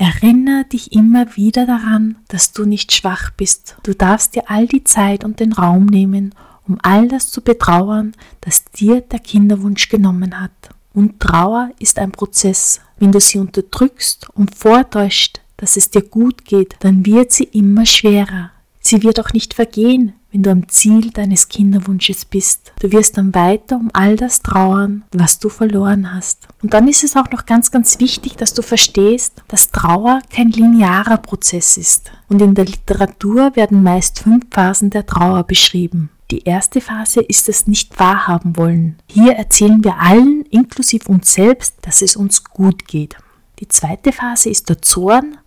Erinnere 0.01 0.65
dich 0.65 0.93
immer 0.93 1.37
wieder 1.37 1.67
daran, 1.67 2.17
dass 2.29 2.53
du 2.53 2.65
nicht 2.65 2.91
schwach 2.91 3.33
bist. 3.33 3.77
Du 3.83 3.93
darfst 3.93 4.35
dir 4.35 4.45
all 4.47 4.67
die 4.67 4.83
Zeit 4.83 5.25
und 5.25 5.41
den 5.41 5.53
Raum 5.53 5.85
nehmen, 5.85 6.35
um 6.67 6.79
all 6.83 7.07
das 7.07 7.31
zu 7.31 7.43
betrauern, 7.43 8.15
das 8.41 8.65
dir 8.65 9.03
der 9.03 9.19
Kinderwunsch 9.19 9.91
genommen 9.91 10.41
hat. 10.41 10.71
Und 10.95 11.21
Trauer 11.21 11.71
ist 11.79 11.99
ein 11.99 12.13
Prozess. 12.13 12.81
Wenn 12.99 13.13
du 13.13 13.21
sie 13.21 13.39
unterdrückst 13.39 14.31
und 14.31 14.55
vortäuscht, 14.55 15.43
dass 15.59 15.77
es 15.77 15.91
dir 15.91 16.01
gut 16.01 16.47
geht, 16.47 16.77
dann 16.81 17.05
wird 17.05 17.33
sie 17.33 17.45
immer 17.45 17.85
schwerer. 17.85 18.53
Sie 18.81 19.03
wird 19.03 19.21
auch 19.21 19.35
nicht 19.35 19.53
vergehen, 19.53 20.15
wenn 20.33 20.43
du 20.43 20.51
am 20.51 20.69
Ziel 20.69 21.11
deines 21.11 21.49
Kinderwunsches 21.49 22.25
bist. 22.25 22.73
Du 22.81 22.93
wirst 22.93 23.19
dann 23.19 23.35
weiter 23.35 23.77
um 23.77 23.91
all 23.93 24.17
das 24.17 24.43
trauern, 24.43 25.05
was 25.13 25.39
du 25.39 25.49
verloren 25.49 26.15
hast. 26.15 26.49
Und 26.63 26.75
dann 26.75 26.89
ist 26.89 27.05
es 27.05 27.17
auch 27.17 27.31
noch 27.31 27.47
ganz, 27.47 27.71
ganz 27.71 27.99
wichtig, 28.01 28.37
dass 28.37 28.55
du 28.55 28.63
verstehst, 28.63 29.43
dass 29.49 29.71
Trauer 29.71 30.21
kein 30.33 30.51
linearer 30.51 31.19
Prozess 31.19 31.77
ist. 31.77 32.13
Und 32.29 32.41
in 32.43 32.55
der 32.55 32.65
Literatur 32.65 33.57
werden 33.57 33.83
meist 33.83 34.21
fünf 34.21 34.47
Phasen 34.51 34.91
der 34.91 35.07
Trauer 35.07 35.45
beschrieben. 35.45 36.11
Die 36.31 36.45
erste 36.45 36.81
Phase 36.81 37.21
ist 37.21 37.49
das 37.49 37.67
nicht 37.67 37.99
wahrhaben 37.99 38.57
wollen. 38.57 38.97
Hier 39.09 39.33
erzählen 39.33 39.83
wir 39.83 39.99
allen, 39.99 40.45
inklusive 40.51 41.09
uns 41.09 41.33
selbst, 41.33 41.75
dass 41.83 42.03
es 42.03 42.15
uns 42.15 42.45
gut 42.45 42.87
geht. 42.87 43.17
Die 43.59 43.67
zweite 43.67 44.13
Phase 44.13 44.49
ist 44.49 44.69
der 44.69 44.81
Zorn, 44.81 45.39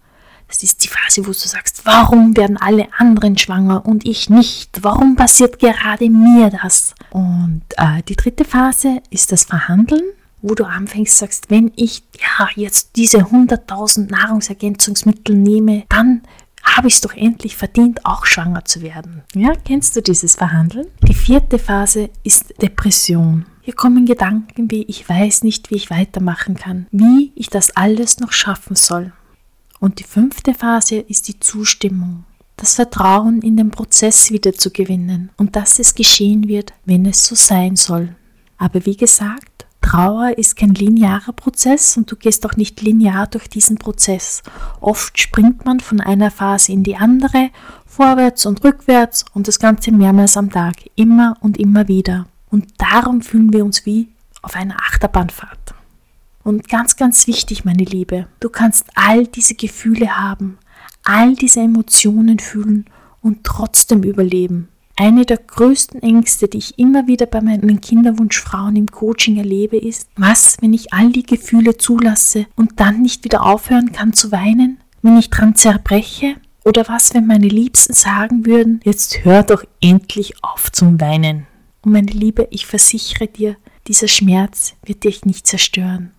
das 0.48 0.64
ist 0.64 0.84
die 0.84 0.88
Phase, 0.88 1.22
wo 1.22 1.32
du 1.32 1.34
sagst, 1.34 1.86
warum 1.86 2.38
werden 2.38 2.58
alle 2.58 2.88
anderen 2.98 3.38
schwanger 3.38 3.86
und 3.86 4.06
ich 4.06 4.30
nicht? 4.30 4.84
Warum 4.84 5.16
passiert 5.16 5.60
gerade 5.60 6.10
mir 6.10 6.50
das? 6.50 6.94
Und 7.12 7.64
äh, 7.78 8.04
die 8.08 8.16
dritte 8.16 8.46
Phase 8.46 9.02
ist 9.10 9.32
das 9.32 9.46
Verhandeln, 9.46 10.04
wo 10.42 10.56
du 10.56 10.66
anfängst, 10.66 11.18
sagst, 11.18 11.50
wenn 11.50 11.72
ich 11.76 12.04
ja 12.20 12.48
jetzt 12.56 12.92
diese 12.96 13.20
100.000 13.20 14.12
Nahrungsergänzungsmittel 14.12 15.36
nehme, 15.36 15.84
dann 15.90 16.22
habe 16.64 16.88
ich 16.88 16.96
es 16.96 17.02
doch 17.02 17.14
endlich 17.14 17.58
verdient, 17.58 18.06
auch 18.06 18.26
schwanger 18.26 18.66
zu 18.66 18.82
werden. 18.82 19.24
Ja, 19.34 19.54
kennst 19.66 19.96
du 19.96 20.02
dieses 20.02 20.36
Verhandeln? 20.36 20.88
Die 21.08 21.14
vierte 21.14 21.60
Phase 21.60 22.10
ist 22.24 22.54
Depression. 22.62 23.46
Hier 23.62 23.76
kommen 23.76 24.06
Gedanken 24.06 24.70
wie, 24.72 24.84
ich 24.84 25.08
weiß 25.08 25.44
nicht, 25.44 25.72
wie 25.72 25.76
ich 25.76 25.90
weitermachen 25.90 26.56
kann, 26.56 26.88
wie 26.92 27.32
ich 27.36 27.50
das 27.50 27.76
alles 27.76 28.20
noch 28.20 28.32
schaffen 28.32 28.76
soll. 28.76 29.14
Und 29.84 30.00
die 30.00 30.06
fünfte 30.06 30.54
Phase 30.54 30.96
ist 30.96 31.28
die 31.28 31.42
Zustimmung, 31.42 32.24
das 32.56 32.76
Vertrauen 32.76 33.42
in 33.42 33.58
den 33.58 33.70
Prozess 33.70 34.32
wieder 34.32 34.54
zu 34.54 34.72
gewinnen 34.72 35.30
und 35.36 35.58
dass 35.58 35.78
es 35.78 35.94
geschehen 35.94 36.48
wird, 36.48 36.72
wenn 36.86 37.06
es 37.06 37.28
so 37.28 37.36
sein 37.36 37.76
soll. 37.76 38.16
Aber 38.58 38.86
wie 38.86 38.96
gesagt, 38.96 39.66
Trauer 39.82 40.38
ist 40.38 40.56
kein 40.56 40.74
linearer 40.74 41.34
Prozess 41.34 41.98
und 41.98 42.10
du 42.10 42.16
gehst 42.16 42.46
auch 42.46 42.56
nicht 42.56 42.82
linear 42.82 43.28
durch 43.28 43.50
diesen 43.50 43.78
Prozess. 43.78 44.42
Oft 44.80 45.20
springt 45.20 45.66
man 45.66 45.82
von 45.82 46.00
einer 46.00 46.32
Phase 46.32 46.72
in 46.72 46.84
die 46.84 46.96
andere, 46.96 47.50
vorwärts 47.86 48.46
und 48.46 48.64
rückwärts 48.64 49.26
und 49.34 49.50
das 49.50 49.60
Ganze 49.60 49.92
mehrmals 49.92 50.38
am 50.38 50.50
Tag, 50.50 50.76
immer 50.96 51.36
und 51.42 51.58
immer 51.58 51.90
wieder. 51.90 52.28
Und 52.50 52.68
darum 52.78 53.22
fühlen 53.22 53.52
wir 53.52 53.66
uns 53.66 53.86
wie 53.86 54.08
auf 54.44 54.56
einer 54.56 54.78
Achterbahnfahrt. 54.78 55.63
Und 56.44 56.68
ganz, 56.68 56.98
ganz 56.98 57.28
wichtig, 57.28 57.64
meine 57.64 57.86
Liebe, 57.86 58.28
du 58.40 58.50
kannst 58.50 58.88
all 58.96 59.28
diese 59.28 59.56
Gefühle 59.56 60.18
haben, 60.18 60.58
all 61.04 61.36
diese 61.36 61.62
Emotionen 61.62 62.40
fühlen 62.40 62.86
und 63.22 63.44
trotzdem 63.44 64.04
überleben. 64.04 64.68
Eine 64.96 65.26
der 65.26 65.38
größten 65.38 66.04
Ängste, 66.04 66.48
die 66.48 66.60
ich 66.60 66.78
immer 66.78 67.08
wieder 67.08 67.26
bei 67.26 67.42
meinen 67.42 67.82
Kinderwunschfrauen 67.82 68.76
im 68.76 68.88
Coaching 68.88 69.38
erlebe, 69.38 69.78
ist, 69.78 70.08
was, 70.16 70.58
wenn 70.62 70.74
ich 70.74 70.94
all 70.94 71.12
die 71.12 71.24
Gefühle 71.24 71.78
zulasse 71.78 72.46
und 72.56 72.80
dann 72.80 73.02
nicht 73.02 73.24
wieder 73.24 73.44
aufhören 73.44 73.92
kann 73.92 74.14
zu 74.14 74.32
weinen, 74.32 74.78
wenn 75.02 75.18
ich 75.18 75.32
dran 75.32 75.56
zerbreche? 75.56 76.36
Oder 76.64 76.88
was, 76.88 77.14
wenn 77.14 77.26
meine 77.26 77.48
Liebsten 77.48 77.94
sagen 77.94 78.46
würden, 78.46 78.82
jetzt 78.84 79.26
hör 79.26 79.44
doch 79.44 79.64
endlich 79.82 80.44
auf 80.44 80.72
zum 80.72 81.02
Weinen? 81.02 81.48
Und 81.82 81.92
meine 81.92 82.12
Liebe, 82.12 82.48
ich 82.52 82.66
versichere 82.66 83.28
dir, 83.28 83.58
dieser 83.88 84.08
Schmerz 84.08 84.76
wird 84.86 85.04
dich 85.04 85.26
nicht 85.26 85.48
zerstören. 85.48 86.12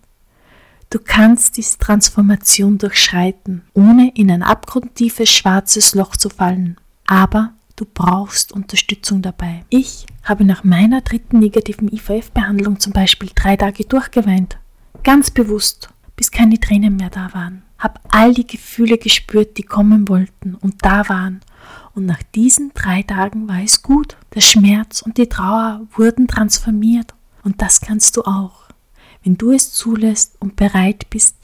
Du 0.89 0.99
kannst 0.99 1.57
diese 1.57 1.77
Transformation 1.77 2.77
durchschreiten, 2.77 3.63
ohne 3.73 4.11
in 4.15 4.31
ein 4.31 4.43
abgrundtiefes 4.43 5.29
schwarzes 5.29 5.95
Loch 5.95 6.15
zu 6.15 6.29
fallen. 6.29 6.77
Aber 7.07 7.53
du 7.75 7.85
brauchst 7.85 8.51
Unterstützung 8.51 9.21
dabei. 9.21 9.65
Ich 9.69 10.05
habe 10.23 10.45
nach 10.45 10.63
meiner 10.63 11.01
dritten 11.01 11.39
negativen 11.39 11.91
IVF-Behandlung 11.91 12.79
zum 12.79 12.93
Beispiel 12.93 13.29
drei 13.33 13.57
Tage 13.57 13.83
durchgeweint. 13.85 14.57
Ganz 15.03 15.31
bewusst, 15.31 15.89
bis 16.15 16.31
keine 16.31 16.59
Tränen 16.59 16.95
mehr 16.95 17.09
da 17.09 17.33
waren. 17.33 17.63
Hab 17.77 17.99
all 18.09 18.33
die 18.33 18.47
Gefühle 18.47 18.97
gespürt, 18.97 19.57
die 19.57 19.63
kommen 19.63 20.07
wollten 20.07 20.55
und 20.55 20.75
da 20.83 21.09
waren. 21.09 21.41
Und 21.93 22.05
nach 22.05 22.23
diesen 22.33 22.71
drei 22.73 23.03
Tagen 23.03 23.47
war 23.47 23.61
es 23.61 23.81
gut. 23.81 24.17
Der 24.33 24.41
Schmerz 24.41 25.01
und 25.01 25.17
die 25.17 25.27
Trauer 25.27 25.81
wurden 25.95 26.27
transformiert. 26.27 27.13
Und 27.43 27.61
das 27.61 27.81
kannst 27.81 28.17
du 28.17 28.23
auch 28.23 28.64
wenn 29.25 29.37
du 29.37 29.51
es 29.51 29.71
zulässt 29.71 30.37
und 30.39 30.55
bereit 30.55 31.09
bist, 31.09 31.35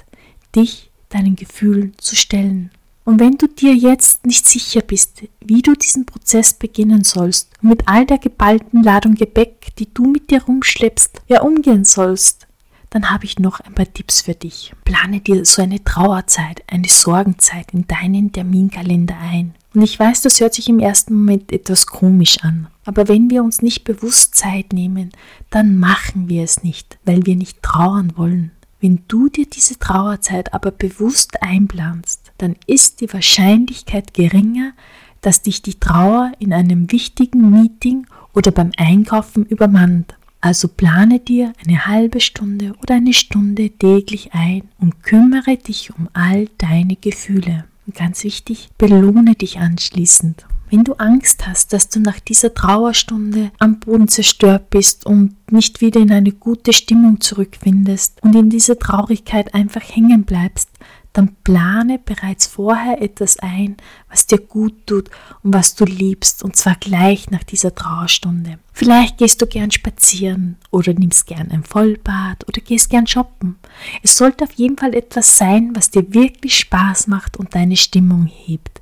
dich 0.56 0.92
deinen 1.10 1.36
Gefühlen 1.36 1.94
zu 1.98 2.16
stellen. 2.16 2.72
Und 3.04 3.20
wenn 3.20 3.38
du 3.38 3.48
dir 3.48 3.74
jetzt 3.74 4.26
nicht 4.26 4.48
sicher 4.48 4.82
bist, 4.82 5.24
wie 5.44 5.64
du 5.64 5.74
diesen 5.74 6.06
Prozess 6.06 6.54
beginnen 6.54 7.04
sollst 7.04 7.50
und 7.62 7.70
mit 7.70 7.88
all 7.88 8.06
der 8.06 8.20
geballten 8.20 8.84
Ladung 8.84 9.16
Gepäck, 9.16 9.76
die 9.80 9.92
du 9.92 10.06
mit 10.06 10.30
dir 10.30 10.44
rumschleppst, 10.44 11.22
ja 11.28 11.42
umgehen 11.42 11.84
sollst, 11.84 12.48
dann 12.92 13.10
habe 13.10 13.26
ich 13.26 13.40
noch 13.40 13.60
ein 13.62 13.74
paar 13.74 13.92
Tipps 13.92 14.22
für 14.22 14.36
dich. 14.36 14.74
Plane 14.86 15.22
dir 15.22 15.44
so 15.46 15.62
eine 15.62 15.84
Trauerzeit, 15.84 16.62
eine 16.68 16.88
Sorgenzeit 16.88 17.74
in 17.74 17.88
deinen 17.88 18.32
Terminkalender 18.32 19.18
ein. 19.18 19.56
Und 19.74 19.82
ich 19.82 19.98
weiß, 19.98 20.22
das 20.22 20.40
hört 20.40 20.54
sich 20.54 20.70
im 20.70 20.80
ersten 20.80 21.16
Moment 21.16 21.52
etwas 21.52 21.88
komisch 21.88 22.38
an. 22.44 22.68
Aber 22.86 23.08
wenn 23.08 23.30
wir 23.30 23.44
uns 23.44 23.62
nicht 23.62 23.84
bewusst 23.84 24.36
Zeit 24.36 24.74
nehmen, 24.74 25.12
dann 25.50 25.78
machen 25.78 26.30
wir 26.30 26.44
es 26.44 26.64
nicht, 26.64 26.98
weil 27.06 27.26
wir 27.26 27.36
nicht 27.36 27.62
trauern 27.62 28.14
wollen. 28.16 28.52
Wenn 28.80 29.04
du 29.08 29.30
dir 29.30 29.46
diese 29.46 29.78
Trauerzeit 29.78 30.54
aber 30.56 30.72
bewusst 30.72 31.44
einplanst, 31.44 32.32
dann 32.40 32.56
ist 32.66 33.02
die 33.02 33.14
Wahrscheinlichkeit 33.14 34.16
geringer, 34.16 34.74
dass 35.22 35.44
dich 35.44 35.62
die 35.62 35.80
Trauer 35.80 36.32
in 36.40 36.52
einem 36.52 36.92
wichtigen 36.92 37.52
Meeting 37.52 38.08
oder 38.34 38.52
beim 38.52 38.72
Einkaufen 38.78 39.46
übermannt. 39.46 40.16
Also 40.44 40.68
plane 40.68 41.20
dir 41.20 41.54
eine 41.64 41.86
halbe 41.86 42.20
Stunde 42.20 42.74
oder 42.82 42.96
eine 42.96 43.14
Stunde 43.14 43.70
täglich 43.70 44.34
ein 44.34 44.64
und 44.80 45.04
kümmere 45.04 45.58
dich 45.58 45.96
um 45.96 46.10
all 46.14 46.50
deine 46.58 46.96
Gefühle. 46.96 47.66
Und 47.86 47.96
ganz 47.96 48.24
wichtig, 48.24 48.70
belohne 48.80 49.36
dich 49.36 49.60
anschließend. 49.60 50.48
Wenn 50.72 50.86
du 50.86 50.94
Angst 50.94 51.46
hast, 51.48 51.74
dass 51.74 51.90
du 51.90 52.00
nach 52.00 52.22
dieser 52.22 52.54
Trauerstunde 52.54 53.52
am 53.60 53.82
Boden 53.82 54.08
zerstört 54.08 54.70
bist 54.70 55.06
und 55.06 55.36
nicht 55.52 55.82
wieder 55.82 56.00
in 56.00 56.14
eine 56.14 56.32
gute 56.32 56.72
Stimmung 56.72 57.20
zurückfindest 57.20 58.24
und 58.24 58.34
in 58.38 58.50
dieser 58.50 58.80
Traurigkeit 58.80 59.54
einfach 59.54 59.82
hängen 59.82 60.24
bleibst, 60.24 60.70
dann 61.12 61.36
plane 61.44 62.00
bereits 62.00 62.48
vorher 62.48 63.02
etwas 63.02 63.38
ein, 63.40 63.76
was 64.10 64.28
dir 64.28 64.38
gut 64.38 64.88
tut 64.88 65.10
und 65.44 65.54
was 65.54 65.76
du 65.76 65.84
liebst, 65.84 66.42
und 66.42 66.56
zwar 66.56 66.76
gleich 66.76 67.30
nach 67.32 67.44
dieser 67.44 67.76
Trauerstunde. 67.76 68.58
Vielleicht 68.72 69.18
gehst 69.18 69.42
du 69.42 69.48
gern 69.48 69.72
spazieren 69.72 70.56
oder 70.70 70.94
nimmst 70.94 71.28
gern 71.28 71.52
ein 71.52 71.66
Vollbad 71.66 72.48
oder 72.48 72.62
gehst 72.62 72.90
gern 72.90 73.08
shoppen. 73.08 73.58
Es 74.04 74.18
sollte 74.18 74.46
auf 74.46 74.54
jeden 74.54 74.78
Fall 74.78 74.94
etwas 74.94 75.38
sein, 75.38 75.72
was 75.76 75.92
dir 75.92 76.14
wirklich 76.14 76.58
Spaß 76.58 77.08
macht 77.08 77.36
und 77.36 77.56
deine 77.56 77.76
Stimmung 77.76 78.26
hebt. 78.26 78.82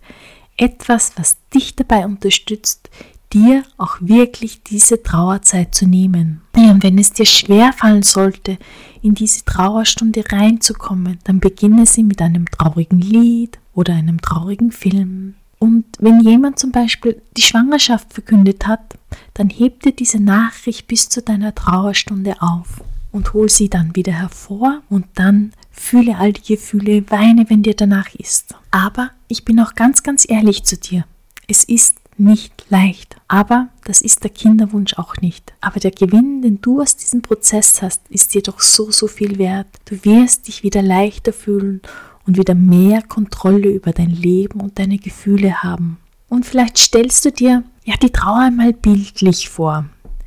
Etwas, 0.59 1.13
was 1.15 1.37
dich 1.53 1.75
dabei 1.77 2.05
unterstützt, 2.05 2.89
dir 3.31 3.63
auch 3.77 3.97
wirklich 4.01 4.61
diese 4.63 5.01
Trauerzeit 5.01 5.73
zu 5.73 5.87
nehmen. 5.87 6.41
Und 6.55 6.83
wenn 6.83 6.97
es 6.97 7.13
dir 7.13 7.25
schwer 7.25 7.71
fallen 7.71 8.03
sollte, 8.03 8.57
in 9.01 9.15
diese 9.15 9.45
Trauerstunde 9.45 10.23
reinzukommen, 10.29 11.19
dann 11.23 11.39
beginne 11.39 11.85
sie 11.85 12.03
mit 12.03 12.21
einem 12.21 12.45
traurigen 12.47 12.99
Lied 12.99 13.57
oder 13.73 13.93
einem 13.93 14.19
traurigen 14.19 14.71
Film. 14.73 15.35
Und 15.59 15.85
wenn 15.99 16.19
jemand 16.19 16.59
zum 16.59 16.71
Beispiel 16.71 17.21
die 17.37 17.41
Schwangerschaft 17.41 18.13
verkündet 18.13 18.67
hat, 18.67 18.97
dann 19.35 19.49
heb 19.49 19.83
dir 19.83 19.93
diese 19.93 20.19
Nachricht 20.19 20.87
bis 20.87 21.07
zu 21.07 21.21
deiner 21.21 21.55
Trauerstunde 21.55 22.41
auf 22.41 22.81
und 23.11 23.33
hol 23.33 23.49
sie 23.49 23.69
dann 23.69 23.95
wieder 23.95 24.13
hervor 24.13 24.81
und 24.89 25.05
dann 25.15 25.53
fühle 25.71 26.17
all 26.17 26.33
die 26.33 26.55
Gefühle, 26.55 27.09
weine, 27.09 27.49
wenn 27.49 27.63
dir 27.63 27.75
danach 27.75 28.13
ist. 28.15 28.55
Aber 28.71 29.11
ich 29.29 29.45
bin 29.45 29.59
auch 29.61 29.75
ganz, 29.75 30.03
ganz 30.03 30.25
ehrlich 30.27 30.63
zu 30.63 30.75
dir. 30.75 31.05
Es 31.47 31.63
ist 31.63 31.95
nicht 32.17 32.65
leicht. 32.69 33.15
Aber 33.27 33.69
das 33.85 34.01
ist 34.01 34.23
der 34.23 34.31
Kinderwunsch 34.31 34.95
auch 34.95 35.15
nicht. 35.17 35.53
Aber 35.61 35.79
der 35.79 35.91
Gewinn, 35.91 36.41
den 36.41 36.61
du 36.61 36.81
aus 36.81 36.97
diesem 36.97 37.21
Prozess 37.21 37.81
hast, 37.81 38.01
ist 38.09 38.33
dir 38.33 38.41
doch 38.41 38.59
so, 38.59 38.91
so 38.91 39.07
viel 39.07 39.37
wert. 39.37 39.67
Du 39.85 40.03
wirst 40.03 40.47
dich 40.47 40.63
wieder 40.63 40.81
leichter 40.81 41.31
fühlen 41.31 41.81
und 42.27 42.37
wieder 42.37 42.55
mehr 42.55 43.01
Kontrolle 43.01 43.69
über 43.69 43.93
dein 43.93 44.09
Leben 44.09 44.59
und 44.59 44.77
deine 44.79 44.97
Gefühle 44.97 45.63
haben. 45.63 45.97
Und 46.27 46.45
vielleicht 46.45 46.77
stellst 46.77 47.23
du 47.25 47.31
dir 47.31 47.63
ja 47.85 47.95
die 48.01 48.11
Trauer 48.11 48.41
einmal 48.41 48.73
bildlich 48.73 49.49
vor. 49.49 49.85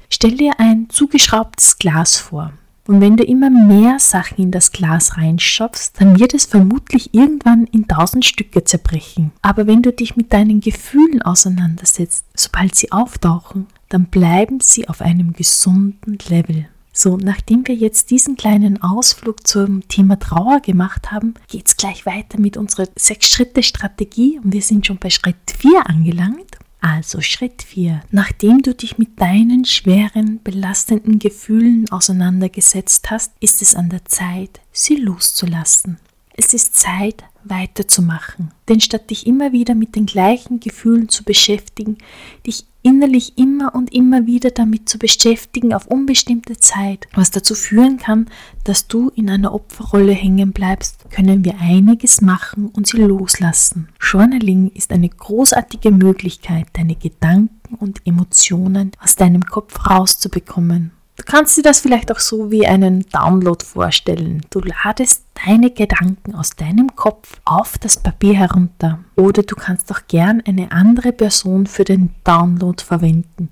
Stell 0.08 0.36
dir 0.36 0.58
ein 0.58 0.88
zugeschraubtes 0.90 1.78
Glas 1.78 2.16
vor. 2.16 2.52
Und 2.86 3.00
wenn 3.00 3.16
du 3.16 3.22
immer 3.22 3.48
mehr 3.48 3.98
Sachen 3.98 4.42
in 4.42 4.50
das 4.50 4.72
Glas 4.72 5.16
reinschopfst, 5.16 5.92
dann 5.98 6.18
wird 6.18 6.34
es 6.34 6.46
vermutlich 6.46 7.14
irgendwann 7.14 7.66
in 7.66 7.86
tausend 7.86 8.24
Stücke 8.24 8.64
zerbrechen. 8.64 9.30
Aber 9.40 9.66
wenn 9.66 9.82
du 9.82 9.92
dich 9.92 10.16
mit 10.16 10.32
deinen 10.32 10.60
Gefühlen 10.60 11.22
auseinandersetzt, 11.22 12.24
sobald 12.34 12.74
sie 12.74 12.90
auftauchen, 12.90 13.66
dann 13.88 14.06
bleiben 14.06 14.58
sie 14.60 14.88
auf 14.88 15.00
einem 15.00 15.32
gesunden 15.32 16.18
Level. 16.28 16.66
So, 16.94 17.16
nachdem 17.16 17.66
wir 17.66 17.74
jetzt 17.74 18.10
diesen 18.10 18.36
kleinen 18.36 18.82
Ausflug 18.82 19.46
zum 19.46 19.86
Thema 19.88 20.18
Trauer 20.18 20.60
gemacht 20.60 21.10
haben, 21.10 21.34
geht 21.48 21.68
es 21.68 21.76
gleich 21.76 22.04
weiter 22.04 22.38
mit 22.38 22.58
unserer 22.58 22.86
Sechs-Schritte-Strategie 22.96 24.40
und 24.42 24.52
wir 24.52 24.60
sind 24.60 24.86
schon 24.86 24.98
bei 24.98 25.08
Schritt 25.08 25.36
4 25.56 25.86
angelangt. 25.88 26.58
Also 26.84 27.20
Schritt 27.20 27.62
4. 27.62 28.02
Nachdem 28.10 28.60
du 28.60 28.74
dich 28.74 28.98
mit 28.98 29.20
deinen 29.20 29.64
schweren, 29.64 30.42
belastenden 30.42 31.20
Gefühlen 31.20 31.88
auseinandergesetzt 31.92 33.08
hast, 33.12 33.32
ist 33.38 33.62
es 33.62 33.76
an 33.76 33.88
der 33.88 34.04
Zeit, 34.04 34.60
sie 34.72 34.96
loszulassen. 34.96 35.98
Es 36.34 36.52
ist 36.52 36.74
Zeit, 36.74 37.22
weiterzumachen. 37.44 38.52
Denn 38.68 38.80
statt 38.80 39.10
dich 39.10 39.26
immer 39.26 39.52
wieder 39.52 39.74
mit 39.74 39.96
den 39.96 40.06
gleichen 40.06 40.60
Gefühlen 40.60 41.08
zu 41.08 41.24
beschäftigen, 41.24 41.98
dich 42.46 42.66
innerlich 42.82 43.38
immer 43.38 43.74
und 43.74 43.92
immer 43.92 44.26
wieder 44.26 44.50
damit 44.50 44.88
zu 44.88 44.98
beschäftigen 44.98 45.72
auf 45.72 45.86
unbestimmte 45.86 46.56
Zeit, 46.56 47.06
was 47.14 47.30
dazu 47.30 47.54
führen 47.54 47.96
kann, 47.96 48.26
dass 48.64 48.88
du 48.88 49.10
in 49.14 49.30
einer 49.30 49.54
Opferrolle 49.54 50.12
hängen 50.12 50.52
bleibst, 50.52 51.08
können 51.10 51.44
wir 51.44 51.58
einiges 51.60 52.20
machen 52.20 52.66
und 52.66 52.86
sie 52.86 52.98
loslassen. 52.98 53.88
Journaling 54.00 54.70
ist 54.70 54.90
eine 54.92 55.08
großartige 55.08 55.90
Möglichkeit, 55.90 56.66
deine 56.72 56.96
Gedanken 56.96 57.76
und 57.76 58.00
Emotionen 58.04 58.92
aus 59.02 59.16
deinem 59.16 59.44
Kopf 59.46 59.88
rauszubekommen. 59.88 60.90
Du 61.16 61.24
kannst 61.24 61.56
dir 61.56 61.62
das 61.62 61.80
vielleicht 61.80 62.10
auch 62.10 62.18
so 62.18 62.50
wie 62.50 62.66
einen 62.66 63.04
Download 63.10 63.62
vorstellen. 63.64 64.42
Du 64.50 64.60
ladest 64.60 65.24
deine 65.46 65.70
Gedanken 65.70 66.34
aus 66.34 66.50
deinem 66.50 66.96
Kopf 66.96 67.40
auf 67.44 67.76
das 67.78 68.02
Papier 68.02 68.34
herunter. 68.34 68.98
Oder 69.14 69.42
du 69.42 69.54
kannst 69.54 69.92
auch 69.92 70.00
gern 70.08 70.42
eine 70.46 70.72
andere 70.72 71.12
Person 71.12 71.66
für 71.66 71.84
den 71.84 72.14
Download 72.24 72.82
verwenden. 72.82 73.50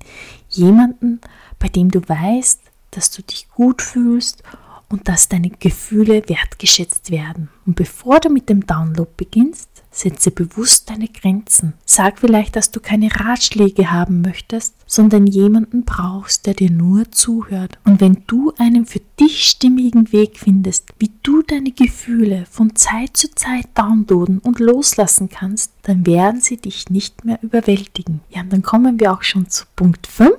Jemanden, 0.49 1.21
bei 1.59 1.69
dem 1.69 1.91
du 1.91 2.01
weißt, 2.01 2.61
dass 2.93 3.11
du 3.11 3.23
dich 3.23 3.49
gut 3.51 3.83
fühlst 3.83 4.43
und 4.89 5.09
dass 5.09 5.29
deine 5.29 5.51
Gefühle 5.51 6.29
wertgeschätzt 6.29 7.11
werden. 7.11 7.51
Und 7.67 7.77
bevor 7.77 8.21
du 8.21 8.29
mit 8.29 8.49
dem 8.49 8.67
Download 8.67 9.11
beginnst, 9.17 9.70
Setze 9.91 10.31
bewusst 10.31 10.89
deine 10.89 11.09
Grenzen. 11.09 11.75
Sag 11.85 12.21
vielleicht, 12.21 12.57
dass 12.57 12.71
du 12.71 12.81
keine 12.81 13.15
Ratschläge 13.15 13.91
haben 13.91 14.21
möchtest, 14.21 14.75
sondern 14.87 15.27
jemanden 15.27 15.85
brauchst, 15.85 16.47
der 16.47 16.55
dir 16.55 16.71
nur 16.71 17.11
zuhört. 17.11 17.79
Und 17.85 18.01
wenn 18.01 18.23
du 18.27 18.53
einen 18.59 18.87
für 18.87 19.01
dich 19.19 19.45
stimmigen 19.45 20.13
Weg 20.13 20.39
findest, 20.39 20.89
wie 20.99 21.11
du 21.23 21.43
deine 21.43 21.73
Gefühle 21.73 22.47
von 22.51 22.77
Zeit 22.77 23.17
zu 23.17 23.35
Zeit 23.35 23.67
downloaden 23.75 24.39
und 24.39 24.61
loslassen 24.61 25.29
kannst, 25.29 25.73
dann 25.83 26.07
werden 26.07 26.41
sie 26.41 26.57
dich 26.57 26.91
nicht 26.91 27.25
mehr 27.25 27.43
überwältigen. 27.43 28.21
Ja, 28.31 28.43
und 28.43 28.53
dann 28.53 28.63
kommen 28.63 29.01
wir 29.01 29.13
auch 29.13 29.23
schon 29.23 29.49
zu 29.49 29.65
Punkt 29.77 30.07
5. 30.07 30.33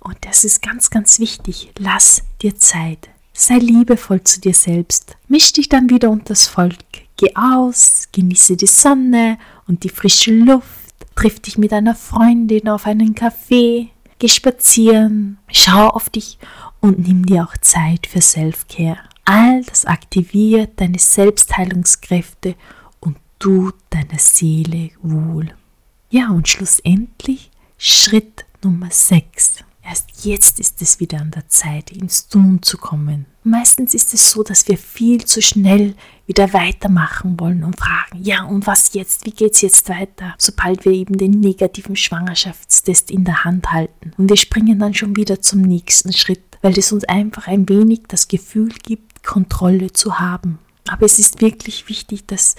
Und 0.00 0.16
das 0.22 0.44
ist 0.44 0.62
ganz, 0.62 0.90
ganz 0.90 1.18
wichtig. 1.18 1.72
Lass 1.78 2.22
dir 2.42 2.56
Zeit. 2.56 3.08
Sei 3.32 3.58
liebevoll 3.58 4.22
zu 4.24 4.40
dir 4.40 4.54
selbst. 4.54 5.16
Misch 5.28 5.52
dich 5.52 5.68
dann 5.68 5.88
wieder 5.88 6.10
unter 6.10 6.30
das 6.30 6.46
Volk. 6.46 6.76
Geh 7.20 7.36
aus, 7.36 8.08
genieße 8.12 8.56
die 8.56 8.66
Sonne 8.66 9.36
und 9.68 9.84
die 9.84 9.90
frische 9.90 10.32
Luft, 10.32 10.94
triff 11.14 11.38
dich 11.38 11.58
mit 11.58 11.70
einer 11.70 11.94
Freundin 11.94 12.66
auf 12.66 12.86
einen 12.86 13.14
Kaffee, 13.14 13.90
geh 14.18 14.28
spazieren, 14.28 15.36
schau 15.52 15.88
auf 15.88 16.08
dich 16.08 16.38
und 16.80 17.06
nimm 17.06 17.26
dir 17.26 17.44
auch 17.44 17.58
Zeit 17.58 18.06
für 18.06 18.22
Selfcare. 18.22 18.96
All 19.26 19.62
das 19.64 19.84
aktiviert 19.84 20.80
deine 20.80 20.98
Selbstheilungskräfte 20.98 22.54
und 23.00 23.18
tut 23.38 23.74
deiner 23.90 24.18
Seele 24.18 24.88
wohl. 25.02 25.52
Ja, 26.08 26.30
und 26.30 26.48
schlussendlich 26.48 27.50
Schritt 27.76 28.46
Nummer 28.64 28.88
6. 28.90 29.62
Erst 29.90 30.24
jetzt 30.24 30.60
ist 30.60 30.80
es 30.82 31.00
wieder 31.00 31.20
an 31.20 31.32
der 31.32 31.48
Zeit, 31.48 31.90
ins 31.90 32.28
Tun 32.28 32.62
zu 32.62 32.78
kommen. 32.78 33.26
Meistens 33.42 33.92
ist 33.92 34.14
es 34.14 34.30
so, 34.30 34.44
dass 34.44 34.68
wir 34.68 34.78
viel 34.78 35.24
zu 35.24 35.42
schnell 35.42 35.96
wieder 36.26 36.52
weitermachen 36.52 37.40
wollen 37.40 37.64
und 37.64 37.76
fragen, 37.76 38.22
ja, 38.22 38.44
und 38.44 38.68
was 38.68 38.94
jetzt? 38.94 39.26
Wie 39.26 39.32
geht's 39.32 39.62
jetzt 39.62 39.88
weiter? 39.88 40.36
Sobald 40.38 40.84
wir 40.84 40.92
eben 40.92 41.18
den 41.18 41.32
negativen 41.32 41.96
Schwangerschaftstest 41.96 43.10
in 43.10 43.24
der 43.24 43.42
Hand 43.42 43.72
halten. 43.72 44.12
Und 44.16 44.28
wir 44.30 44.36
springen 44.36 44.78
dann 44.78 44.94
schon 44.94 45.16
wieder 45.16 45.42
zum 45.42 45.62
nächsten 45.62 46.12
Schritt, 46.12 46.44
weil 46.62 46.78
es 46.78 46.92
uns 46.92 47.02
einfach 47.02 47.48
ein 47.48 47.68
wenig 47.68 48.02
das 48.06 48.28
Gefühl 48.28 48.72
gibt, 48.84 49.24
Kontrolle 49.24 49.92
zu 49.92 50.20
haben. 50.20 50.60
Aber 50.88 51.04
es 51.04 51.18
ist 51.18 51.40
wirklich 51.40 51.88
wichtig, 51.88 52.28
dass 52.28 52.54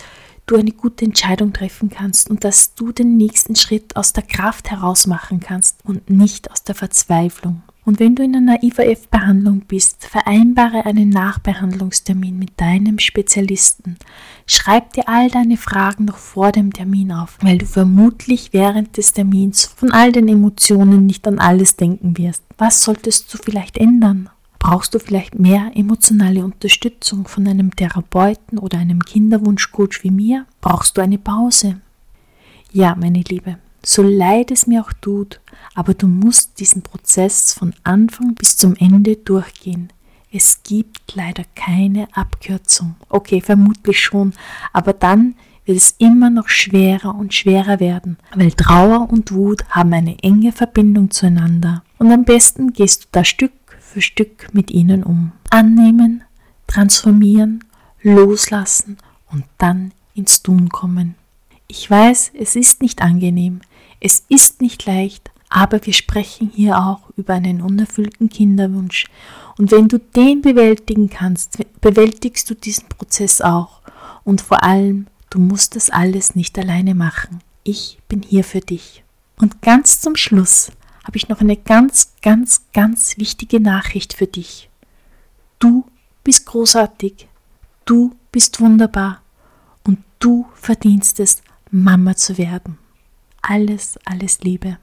du 0.51 0.57
eine 0.57 0.71
gute 0.71 1.05
Entscheidung 1.05 1.53
treffen 1.53 1.89
kannst 1.89 2.29
und 2.29 2.43
dass 2.43 2.75
du 2.75 2.91
den 2.91 3.15
nächsten 3.15 3.55
Schritt 3.55 3.95
aus 3.95 4.13
der 4.13 4.23
Kraft 4.23 4.69
heraus 4.69 5.07
machen 5.07 5.39
kannst 5.39 5.79
und 5.85 6.09
nicht 6.09 6.51
aus 6.51 6.63
der 6.63 6.75
Verzweiflung. 6.75 7.63
Und 7.83 7.99
wenn 7.99 8.15
du 8.15 8.23
in 8.23 8.35
einer 8.35 8.61
IVF-Behandlung 8.61 9.61
bist, 9.61 10.05
vereinbare 10.05 10.85
einen 10.85 11.09
Nachbehandlungstermin 11.09 12.37
mit 12.37 12.61
deinem 12.61 12.99
Spezialisten. 12.99 13.97
Schreib 14.45 14.93
dir 14.93 15.09
all 15.09 15.29
deine 15.29 15.57
Fragen 15.57 16.05
noch 16.05 16.17
vor 16.17 16.51
dem 16.51 16.73
Termin 16.73 17.11
auf, 17.11 17.37
weil 17.41 17.57
du 17.57 17.65
vermutlich 17.65 18.53
während 18.53 18.97
des 18.97 19.13
Termins 19.13 19.65
von 19.65 19.91
all 19.91 20.11
den 20.11 20.27
Emotionen 20.27 21.07
nicht 21.07 21.27
an 21.27 21.39
alles 21.39 21.75
denken 21.75 22.17
wirst. 22.17 22.43
Was 22.57 22.83
solltest 22.83 23.33
du 23.33 23.39
vielleicht 23.39 23.77
ändern? 23.77 24.29
Brauchst 24.61 24.93
du 24.93 24.99
vielleicht 24.99 25.39
mehr 25.39 25.71
emotionale 25.73 26.45
Unterstützung 26.45 27.27
von 27.27 27.47
einem 27.47 27.75
Therapeuten 27.75 28.59
oder 28.59 28.77
einem 28.77 29.03
Kinderwunschcoach 29.03 30.03
wie 30.03 30.11
mir? 30.11 30.45
Brauchst 30.61 30.95
du 30.95 31.01
eine 31.01 31.17
Pause? 31.17 31.81
Ja, 32.71 32.95
meine 32.95 33.23
Liebe, 33.27 33.57
so 33.83 34.03
leid 34.03 34.51
es 34.51 34.67
mir 34.67 34.83
auch 34.83 34.93
tut, 34.93 35.41
aber 35.73 35.95
du 35.95 36.05
musst 36.05 36.59
diesen 36.59 36.83
Prozess 36.83 37.55
von 37.55 37.73
Anfang 37.83 38.35
bis 38.35 38.55
zum 38.55 38.75
Ende 38.75 39.15
durchgehen. 39.15 39.91
Es 40.31 40.61
gibt 40.61 41.15
leider 41.15 41.43
keine 41.55 42.07
Abkürzung. 42.15 42.93
Okay, 43.09 43.41
vermutlich 43.41 43.99
schon, 43.99 44.33
aber 44.73 44.93
dann 44.93 45.33
wird 45.65 45.77
es 45.77 45.95
immer 45.97 46.29
noch 46.29 46.49
schwerer 46.49 47.15
und 47.15 47.33
schwerer 47.33 47.79
werden, 47.79 48.17
weil 48.35 48.51
Trauer 48.51 49.09
und 49.09 49.31
Wut 49.31 49.65
haben 49.71 49.91
eine 49.93 50.19
enge 50.21 50.51
Verbindung 50.51 51.09
zueinander. 51.09 51.83
Und 51.97 52.11
am 52.11 52.25
besten 52.25 52.73
gehst 52.73 53.03
du 53.03 53.07
da 53.11 53.23
Stück 53.23 53.51
für 53.91 54.01
Stück 54.01 54.53
mit 54.53 54.71
ihnen 54.71 55.03
um. 55.03 55.33
Annehmen, 55.49 56.23
transformieren, 56.67 57.63
loslassen 58.01 58.97
und 59.29 59.43
dann 59.57 59.91
ins 60.15 60.41
Tun 60.41 60.69
kommen. 60.69 61.15
Ich 61.67 61.89
weiß, 61.89 62.31
es 62.33 62.55
ist 62.55 62.81
nicht 62.81 63.01
angenehm, 63.01 63.61
es 63.99 64.25
ist 64.29 64.61
nicht 64.61 64.85
leicht, 64.85 65.31
aber 65.49 65.85
wir 65.85 65.93
sprechen 65.93 66.49
hier 66.53 66.77
auch 66.77 67.01
über 67.17 67.33
einen 67.33 67.61
unerfüllten 67.61 68.29
Kinderwunsch. 68.29 69.05
Und 69.57 69.71
wenn 69.71 69.89
du 69.89 69.99
den 69.99 70.41
bewältigen 70.41 71.09
kannst, 71.09 71.57
bewältigst 71.81 72.49
du 72.49 72.55
diesen 72.55 72.87
Prozess 72.87 73.41
auch. 73.41 73.81
Und 74.23 74.39
vor 74.41 74.63
allem, 74.63 75.07
du 75.29 75.39
musst 75.39 75.75
das 75.75 75.89
alles 75.89 76.35
nicht 76.35 76.57
alleine 76.57 76.95
machen. 76.95 77.41
Ich 77.63 77.99
bin 78.07 78.21
hier 78.21 78.43
für 78.43 78.61
dich. 78.61 79.03
Und 79.37 79.61
ganz 79.61 79.99
zum 79.99 80.15
Schluss 80.15 80.71
habe 81.03 81.17
ich 81.17 81.29
noch 81.29 81.41
eine 81.41 81.57
ganz, 81.57 82.13
ganz, 82.21 82.65
ganz 82.73 83.17
wichtige 83.17 83.59
Nachricht 83.59 84.13
für 84.13 84.27
dich. 84.27 84.69
Du 85.59 85.85
bist 86.23 86.45
großartig. 86.45 87.27
Du 87.85 88.15
bist 88.31 88.59
wunderbar. 88.59 89.21
Und 89.83 89.99
du 90.19 90.47
verdienst 90.53 91.19
es, 91.19 91.41
Mama 91.71 92.15
zu 92.15 92.37
werden. 92.37 92.77
Alles, 93.41 93.97
alles 94.05 94.41
Liebe. 94.41 94.77